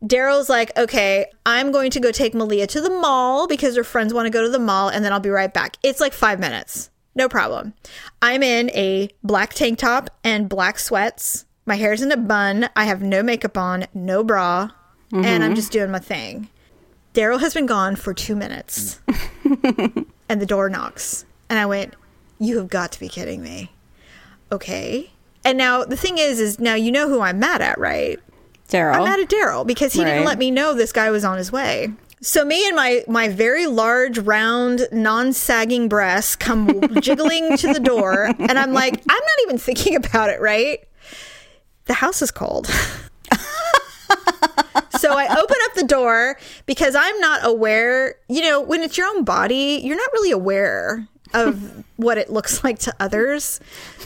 [0.04, 4.14] Daryl's like, okay, I'm going to go take Malia to the mall because her friends
[4.14, 5.78] want to go to the mall, and then I'll be right back.
[5.82, 6.92] It's like five minutes.
[7.18, 7.74] No problem.
[8.22, 11.46] I'm in a black tank top and black sweats.
[11.66, 12.70] My hair's in a bun.
[12.76, 14.70] I have no makeup on, no bra,
[15.12, 15.56] and I'm mm-hmm.
[15.56, 16.48] just doing my thing.
[17.16, 19.02] Daryl has been gone for two minutes,
[20.30, 21.26] and the door knocks.
[21.50, 21.96] And I went,
[22.38, 23.72] You have got to be kidding me.
[24.52, 25.10] Okay.
[25.44, 28.20] And now the thing is, is now you know who I'm mad at, right?
[28.70, 28.94] Daryl.
[28.94, 31.52] I'm mad at Daryl because he didn't let me know this guy was on his
[31.52, 31.94] way.
[32.22, 38.32] So me and my my very large, round, non-sagging breasts come jiggling to the door,
[38.40, 40.80] and I'm like, I'm not even thinking about it, right?
[41.86, 42.68] The house is cold.
[44.98, 48.16] so I open up the door because I'm not aware.
[48.28, 52.64] You know, when it's your own body, you're not really aware of what it looks
[52.64, 53.60] like to others.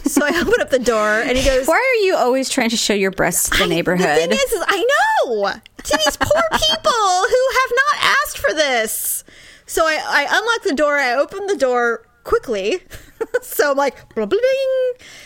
[0.05, 2.77] So I open up the door, and he goes, Why are you always trying to
[2.77, 4.07] show your breasts to the I- neighborhood?
[4.07, 4.77] The thing is, is I
[5.25, 5.51] know
[5.83, 9.23] to these poor people who have not asked for this.
[9.65, 10.97] So I, I unlock the door.
[10.97, 12.81] I open the door quickly.
[13.41, 14.41] so I'm like, blah, bling.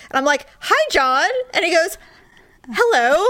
[0.10, 1.98] and I'm like, "Hi, John," and he goes.
[2.72, 3.26] Hello.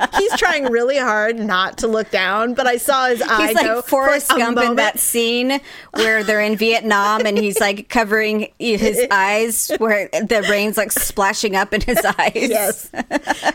[0.00, 3.60] and he's trying really hard not to look down, but I saw his eye He's
[3.62, 5.60] go like Forrest for Gump in that scene
[5.94, 11.56] where they're in Vietnam and he's like covering his eyes where the rain's like splashing
[11.56, 12.32] up in his eyes.
[12.34, 12.90] Yes.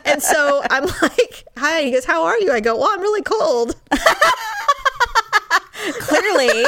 [0.06, 3.22] and so I'm like, "Hi." He goes, "How are you?" I go, "Well, I'm really
[3.24, 3.76] cold."
[6.00, 6.64] Clearly.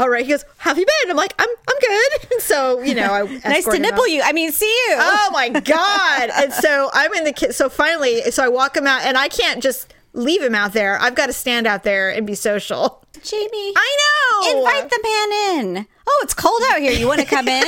[0.00, 0.24] All right.
[0.24, 3.66] He goes, "Have you been?" I'm like, "I'm I'm good." So you know, I nice
[3.66, 4.22] to nipple you.
[4.24, 4.96] I mean, see you.
[4.98, 6.30] Oh my god!
[6.34, 7.54] and so I'm in the kit.
[7.54, 10.98] So finally, so I walk him out, and I can't just leave him out there.
[10.98, 13.04] I've got to stand out there and be social.
[13.22, 13.72] Jamie.
[13.76, 14.58] I know.
[14.58, 15.86] Invite the man in.
[16.08, 16.92] Oh, it's cold out here.
[16.92, 17.66] You want to come in?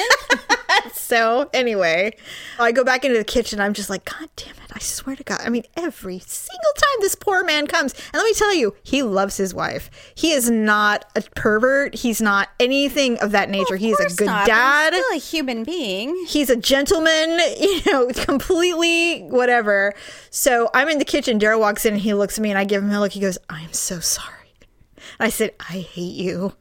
[0.95, 2.17] So anyway,
[2.59, 3.61] I go back into the kitchen.
[3.61, 4.62] I'm just like, God damn it!
[4.83, 5.41] I swear to God.
[5.45, 9.05] I mean, every single time this poor man comes, and let me tell you, he
[9.05, 10.13] loves his wife.
[10.17, 11.95] He is not a pervert.
[11.95, 13.77] He's not anything of that nature.
[13.77, 14.93] He's a good not, dad.
[14.93, 16.25] he's Still a human being.
[16.27, 19.95] He's a gentleman, you know, completely whatever.
[20.31, 21.39] So I'm in the kitchen.
[21.39, 23.13] Daryl walks in and he looks at me and I give him a look.
[23.13, 24.53] He goes, I'm so sorry.
[25.21, 26.55] And I said, I hate you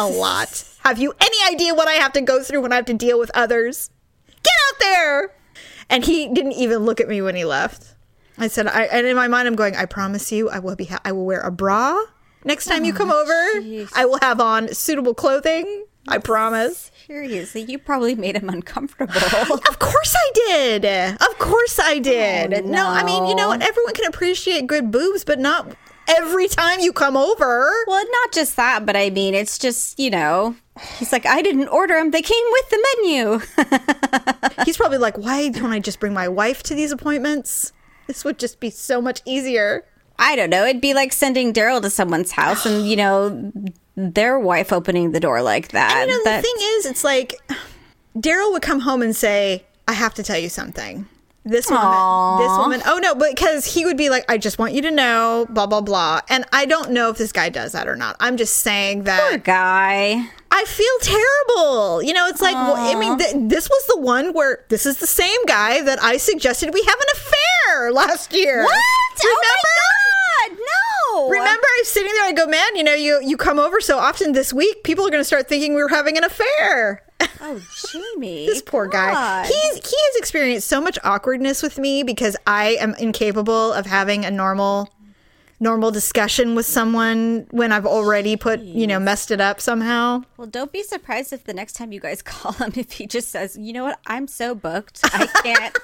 [0.00, 0.64] a lot.
[0.80, 3.20] Have you any idea what I have to go through when I have to deal
[3.20, 3.88] with others?
[4.26, 5.34] Get out there.
[5.92, 7.94] And he didn't even look at me when he left.
[8.38, 10.86] I said, I, and in my mind, I'm going, I promise you, I will be,
[10.86, 12.02] ha- I will wear a bra
[12.44, 13.88] next time you come oh, over.
[13.94, 15.84] I will have on suitable clothing.
[16.08, 16.90] I promise.
[17.06, 19.12] Seriously, you probably made him uncomfortable.
[19.68, 20.84] Of course I did.
[20.84, 22.54] Of course I oh, did.
[22.54, 22.88] Oh, no.
[22.88, 23.62] I mean, you know what?
[23.62, 25.76] Everyone can appreciate good boobs, but not
[26.08, 27.72] every time you come over.
[27.86, 30.56] well, not just that, but I mean, it's just, you know,
[30.98, 32.10] he's like, I didn't order them.
[32.10, 33.40] They came with the menu.
[34.64, 37.72] He's probably like, why don't I just bring my wife to these appointments?
[38.06, 39.84] This would just be so much easier.
[40.18, 40.64] I don't know.
[40.64, 43.52] It'd be like sending Daryl to someone's house and, you know,
[43.96, 45.96] their wife opening the door like that.
[45.96, 47.36] And you know, the thing is, it's like
[48.16, 51.06] Daryl would come home and say, I have to tell you something.
[51.44, 54.82] This woman, this woman, oh no, because he would be like, I just want you
[54.82, 56.20] to know, blah, blah, blah.
[56.28, 58.14] And I don't know if this guy does that or not.
[58.20, 59.28] I'm just saying that.
[59.28, 60.24] Poor guy.
[60.52, 62.02] I feel terrible.
[62.02, 64.98] You know, it's like, well, I mean, th- this was the one where this is
[64.98, 68.62] the same guy that I suggested we have an affair last year.
[68.62, 68.78] What?
[69.24, 69.42] Remember?
[69.42, 70.58] Oh my God.
[70.60, 71.28] No.
[71.28, 72.24] Remember, I was sitting there.
[72.26, 75.10] I go, man, you know, you you come over so often this week, people are
[75.10, 77.02] going to start thinking we were having an affair.
[77.40, 77.60] Oh,
[77.90, 78.46] Jamie.
[78.46, 79.12] this poor guy.
[79.12, 79.46] God.
[79.46, 84.24] He's he has experienced so much awkwardness with me because I am incapable of having
[84.24, 84.92] a normal
[85.60, 90.22] normal discussion with someone when I've already put you know messed it up somehow.
[90.36, 93.30] Well, don't be surprised if the next time you guys call him, if he just
[93.30, 93.98] says, "You know what?
[94.06, 95.00] I'm so booked.
[95.04, 95.78] I can't.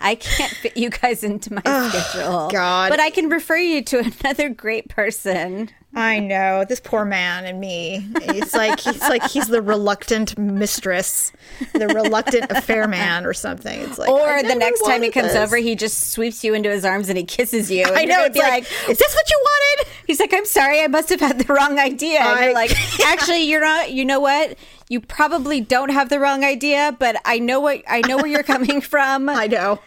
[0.00, 2.48] I can't fit you guys into my schedule.
[2.50, 2.90] God.
[2.90, 5.70] But I can refer you to another great person.
[5.98, 8.06] I know this poor man and me.
[8.16, 11.32] It's like he's like he's the reluctant mistress,
[11.72, 13.80] the reluctant affair man or something.
[13.80, 15.36] It's like Or the next time he comes this.
[15.36, 17.86] over, he just sweeps you into his arms and he kisses you.
[17.86, 18.24] And I know.
[18.24, 19.88] It's be like, is this what you wanted?
[20.06, 22.18] He's like, I'm sorry, I must have had the wrong idea.
[22.20, 22.72] And I- you're like,
[23.06, 23.90] actually, you're not.
[23.90, 24.58] You know what?
[24.88, 28.42] You probably don't have the wrong idea, but I know what I know where you're
[28.42, 29.28] coming from.
[29.28, 29.80] I know,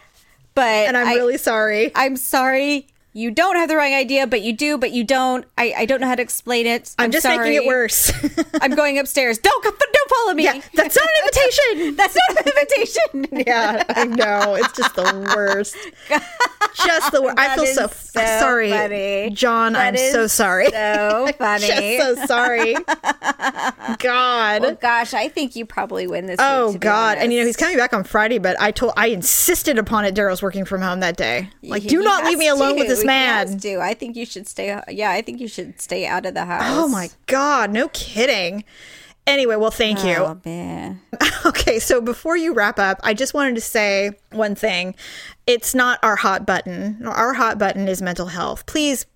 [0.54, 1.90] But and I'm I- really sorry.
[1.94, 2.86] I'm sorry.
[3.12, 5.44] You don't have the wrong idea, but you do, but you don't.
[5.58, 6.94] I, I don't know how to explain it.
[6.96, 8.12] I'm, just making it worse.
[8.62, 9.38] I'm going upstairs.
[9.38, 10.44] Don't come- don't follow me.
[10.44, 11.96] yeah, that's not an invitation.
[11.96, 13.44] That's not an invitation.
[13.46, 14.54] yeah, I know.
[14.54, 15.76] It's just the worst.
[16.84, 17.38] Just the worst.
[17.38, 19.30] I feel so, so sorry, funny.
[19.30, 19.72] John.
[19.72, 20.70] That I'm so sorry.
[20.70, 21.66] so funny.
[21.66, 22.74] just so sorry.
[23.98, 24.62] God.
[24.62, 26.36] Well, gosh, I think you probably win this.
[26.38, 27.18] Oh week, God!
[27.18, 30.14] And you know he's coming back on Friday, but I told I insisted upon it.
[30.14, 31.50] Daryl's working from home that day.
[31.62, 33.46] Like, do he not leave me alone with this Man.
[33.48, 33.80] has to.
[33.80, 34.80] I think you should stay.
[34.88, 36.62] Yeah, I think you should stay out of the house.
[36.66, 37.70] Oh my God!
[37.70, 38.64] No kidding.
[39.26, 40.16] Anyway, well, thank you.
[40.16, 41.00] Oh man.
[41.46, 44.94] Okay, so before you wrap up, I just wanted to say one thing.
[45.46, 47.00] It's not our hot button.
[47.06, 48.66] Our hot button is mental health.
[48.66, 49.06] Please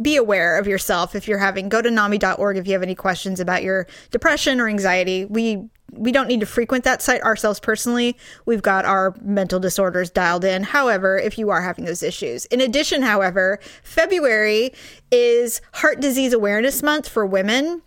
[0.00, 3.40] be aware of yourself if you're having go to nami.org if you have any questions
[3.40, 5.26] about your depression or anxiety.
[5.26, 8.16] We we don't need to frequent that site ourselves personally.
[8.46, 10.62] We've got our mental disorders dialed in.
[10.62, 12.46] However, if you are having those issues.
[12.46, 14.72] In addition, however, February
[15.10, 17.82] is Heart Disease Awareness Month for women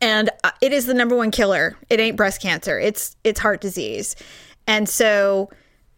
[0.00, 1.76] and uh, it is the number one killer.
[1.88, 2.78] It ain't breast cancer.
[2.78, 4.16] It's it's heart disease.
[4.66, 5.50] And so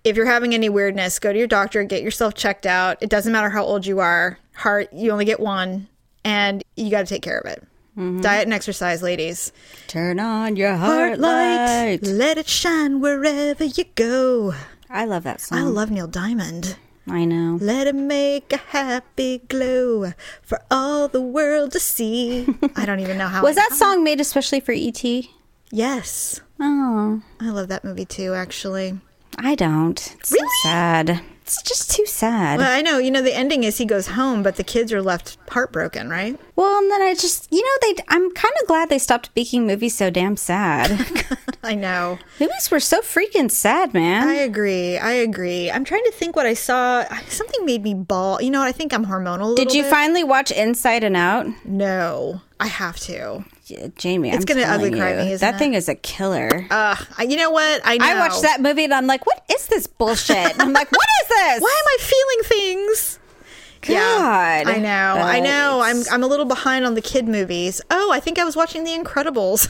[0.04, 2.98] if you're having any weirdness, go to your doctor, get yourself checked out.
[3.00, 4.38] It doesn't matter how old you are.
[4.54, 5.88] Heart, you only get one
[6.24, 7.62] and you got to take care of it.
[7.96, 8.20] Mm-hmm.
[8.22, 9.52] Diet and exercise, ladies.
[9.86, 12.02] Turn on your Heart heart light, light.
[12.06, 14.54] let it shine wherever you go.
[14.88, 15.58] I love that song.
[15.58, 16.76] I love Neil Diamond.
[17.08, 17.58] I know.
[17.60, 22.46] Let it make a happy glow for all the world to see.
[22.76, 23.42] I don't even know how.
[23.42, 25.26] Was I- that song made especially for E ET?
[25.70, 26.40] Yes.
[26.60, 28.98] Oh, I love that movie too, actually.
[29.38, 29.98] I don't.
[30.20, 30.48] It's so Really?
[30.62, 31.20] sad.
[31.52, 32.58] It's just too sad.
[32.58, 35.02] Well, I know, you know, the ending is he goes home, but the kids are
[35.02, 36.38] left heartbroken, right?
[36.56, 38.02] Well, and then I just, you know, they.
[38.08, 41.06] I'm kind of glad they stopped making movies so damn sad.
[41.62, 42.18] I know.
[42.40, 44.26] movies were so freaking sad, man.
[44.28, 44.96] I agree.
[44.96, 45.70] I agree.
[45.70, 47.04] I'm trying to think what I saw.
[47.28, 48.40] Something made me bawl.
[48.40, 48.62] You know?
[48.62, 49.52] I think I'm hormonal.
[49.52, 49.90] a Did you bit.
[49.90, 51.46] finally watch Inside and Out?
[51.66, 53.44] No, I have to.
[53.72, 55.58] Yeah, Jamie, It's I'm gonna ugly telling cry me, that it?
[55.58, 56.66] thing is a killer.
[56.70, 57.80] Uh, you know what?
[57.84, 58.04] I know.
[58.04, 60.36] I watched that movie and I'm like, what is this bullshit?
[60.36, 61.62] And I'm like, what is this?
[61.62, 63.18] Why am I feeling things?
[63.82, 64.68] God.
[64.68, 65.14] I know.
[65.20, 65.80] I know.
[65.82, 67.80] I'm I'm a little behind on the kid movies.
[67.90, 69.68] Oh, I think I was watching The Incredibles.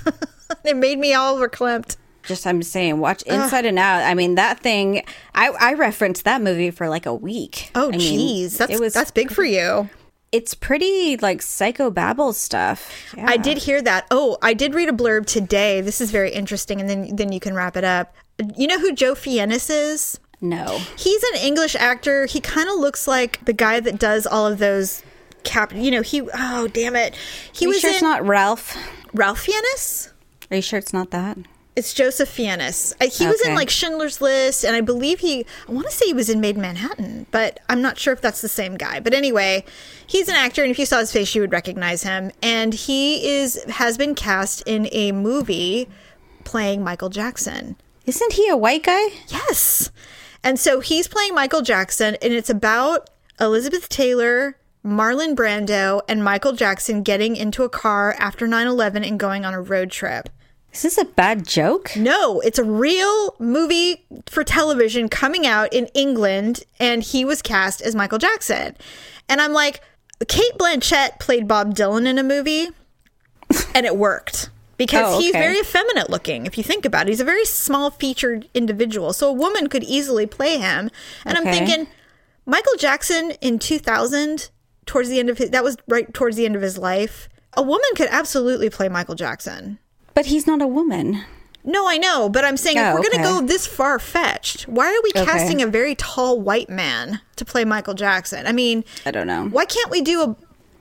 [0.64, 1.96] it made me all verklempt.
[2.24, 4.02] Just I'm saying, watch Inside and Out.
[4.02, 5.02] I mean, that thing.
[5.34, 7.70] I I referenced that movie for like a week.
[7.74, 8.92] Oh, jeez, that's it was.
[8.94, 9.88] that's big for you.
[10.32, 12.90] It's pretty like psychobabble stuff.
[13.16, 13.26] Yeah.
[13.28, 14.06] I did hear that.
[14.10, 15.82] Oh, I did read a blurb today.
[15.82, 18.14] This is very interesting, and then then you can wrap it up.
[18.56, 20.18] You know who Joe Fiennes is?
[20.40, 20.80] No.
[20.96, 22.26] He's an English actor.
[22.26, 25.02] He kind of looks like the guy that does all of those
[25.44, 25.72] cap.
[25.74, 26.22] You know, he.
[26.34, 27.14] Oh, damn it!
[27.52, 28.76] He Are you was sure in it's not Ralph?
[29.12, 30.12] Ralph Fiennes.
[30.50, 31.36] Are you sure it's not that?
[31.74, 32.94] It's Joseph Fiennes.
[33.00, 35.46] He was in like Schindler's List, and I believe he.
[35.66, 38.20] I want to say he was in Maid in Manhattan, but I'm not sure if
[38.20, 39.00] that's the same guy.
[39.00, 39.64] But anyway,
[40.06, 42.30] he's an actor, and if you saw his face, you would recognize him.
[42.42, 45.88] And he is has been cast in a movie
[46.44, 47.76] playing Michael Jackson.
[48.04, 49.06] Isn't he a white guy?
[49.28, 49.90] Yes.
[50.44, 53.08] And so he's playing Michael Jackson, and it's about
[53.40, 59.18] Elizabeth Taylor, Marlon Brando, and Michael Jackson getting into a car after 9 11 and
[59.18, 60.28] going on a road trip.
[60.72, 61.92] Is this a bad joke?
[61.96, 67.82] No, it's a real movie for television coming out in England, and he was cast
[67.82, 68.76] as Michael Jackson.
[69.28, 69.80] And I'm like,
[70.28, 72.68] Cate Blanchett played Bob Dylan in a movie,
[73.74, 74.48] and it worked.
[74.78, 77.10] Because Oh, he's very effeminate looking, if you think about it.
[77.10, 79.12] He's a very small featured individual.
[79.12, 80.90] So a woman could easily play him.
[81.24, 81.86] And I'm thinking,
[82.46, 84.50] Michael Jackson in 2000,
[84.86, 87.28] towards the end of his, that was right towards the end of his life.
[87.52, 89.78] A woman could absolutely play Michael Jackson.
[90.14, 91.24] But he's not a woman.
[91.64, 94.62] No, I know, but I'm saying if Oh, we're going to go this far fetched,
[94.66, 95.24] why are we Okay.
[95.24, 98.46] casting a very tall white man to play Michael Jackson?
[98.48, 99.46] I mean, I don't know.
[99.46, 100.36] why can't we do a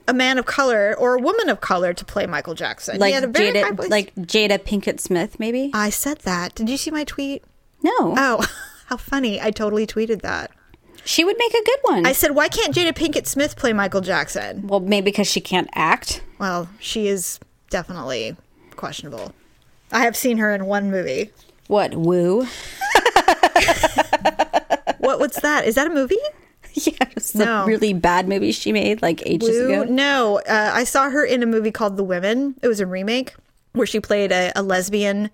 [0.08, 2.98] a man of color or a woman of color to play Michael Jackson?
[3.00, 5.70] Like had a very Jada, like Jada Pinkett Smith, maybe?
[5.74, 6.56] I said that.
[6.56, 7.44] Did you see my tweet?
[7.84, 8.44] No, Oh,
[8.88, 9.40] how funny!
[9.40, 10.50] I totally tweeted that.
[11.06, 12.06] she would make a good one.
[12.08, 14.68] I said, why can't Jada Pinkett Smith play Michael Jackson?
[14.68, 16.22] well, maybe because she can't act.
[16.40, 18.36] Well, she is definitely
[18.76, 19.34] questionable.
[19.92, 21.32] I have seen her in one movie.
[21.68, 22.48] What woo?
[25.00, 25.20] What?
[25.20, 25.66] What's that?
[25.66, 26.16] Is that a movie?
[26.74, 27.62] yeah, it's No.
[27.62, 29.66] the really bad movie she made like ages Woo?
[29.82, 29.84] ago.
[29.92, 32.56] No, uh, I saw her in a movie called The Women.
[32.62, 33.34] It was a remake
[33.74, 35.32] where she played a, a lesbian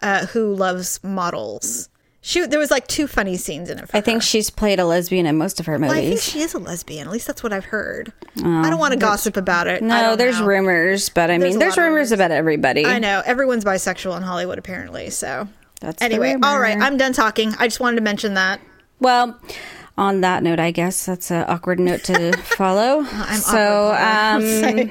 [0.00, 1.88] uh, who loves models.
[2.26, 3.86] She there was like two funny scenes in it.
[3.90, 4.26] For I think her.
[4.26, 6.24] she's played a lesbian in most of her Well, I think movies.
[6.24, 7.06] she is a lesbian.
[7.06, 8.14] At least that's what I've heard.
[8.38, 9.82] I don't want to gossip about it.
[9.82, 10.46] No, there's know.
[10.46, 12.12] rumors, but I There's mean, there's rumors rumors.
[12.12, 12.86] about everybody.
[12.86, 15.10] I know everyone's bisexual in Hollywood apparently.
[15.10, 15.48] So
[15.80, 17.52] That's anyway, all right, I'm done talking.
[17.58, 18.58] I just wanted to mention that.
[19.00, 19.38] Well,
[19.98, 23.04] on that note, I guess that's an awkward note to follow.
[23.06, 24.80] I'm so, awkward,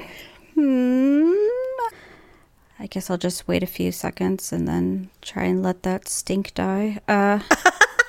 [0.54, 1.32] hmm,
[2.78, 6.54] I guess I'll just wait a few seconds and then try and let that stink
[6.54, 7.00] die.
[7.06, 7.38] Uh,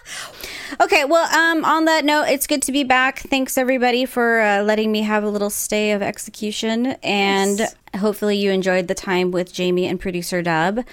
[0.81, 3.19] okay, well, um, on that note, it's good to be back.
[3.19, 7.61] Thanks everybody for uh, letting me have a little stay of execution, and
[7.95, 10.83] hopefully you enjoyed the time with Jamie and producer Dub.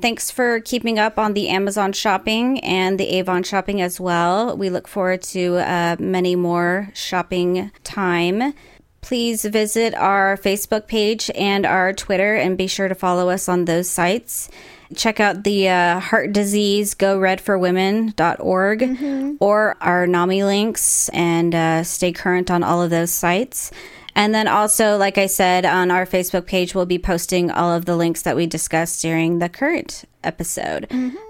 [0.00, 4.56] Thanks for keeping up on the Amazon shopping and the Avon shopping as well.
[4.56, 8.54] We look forward to uh, many more shopping time.
[9.02, 13.64] Please visit our Facebook page and our Twitter and be sure to follow us on
[13.64, 14.48] those sites.
[14.94, 21.54] Check out the uh, heart disease go red for women.org or our NAMI links and
[21.54, 23.70] uh, stay current on all of those sites.
[24.14, 27.86] And then also, like I said, on our Facebook page, we'll be posting all of
[27.86, 30.86] the links that we discussed during the current episode.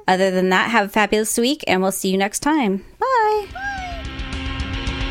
[0.09, 2.85] Other than that, have a fabulous week and we'll see you next time.
[2.99, 3.72] Bye.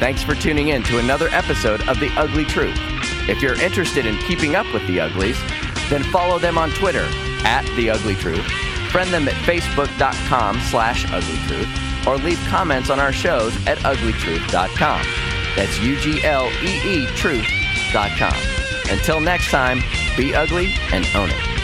[0.02, 2.76] Thanks for tuning in to another episode of The Ugly Truth.
[3.30, 5.40] If you're interested in keeping up with the Uglies,
[5.92, 7.08] then follow them on Twitter
[7.46, 8.44] at The Ugly Truth,
[8.90, 15.06] friend them at facebook.com slash uglytruth, or leave comments on our shows at ugleetruth.com.
[15.56, 18.42] That's U-G-L-E-E truth.com.
[18.90, 19.84] Until next time,
[20.18, 21.61] be ugly and own it.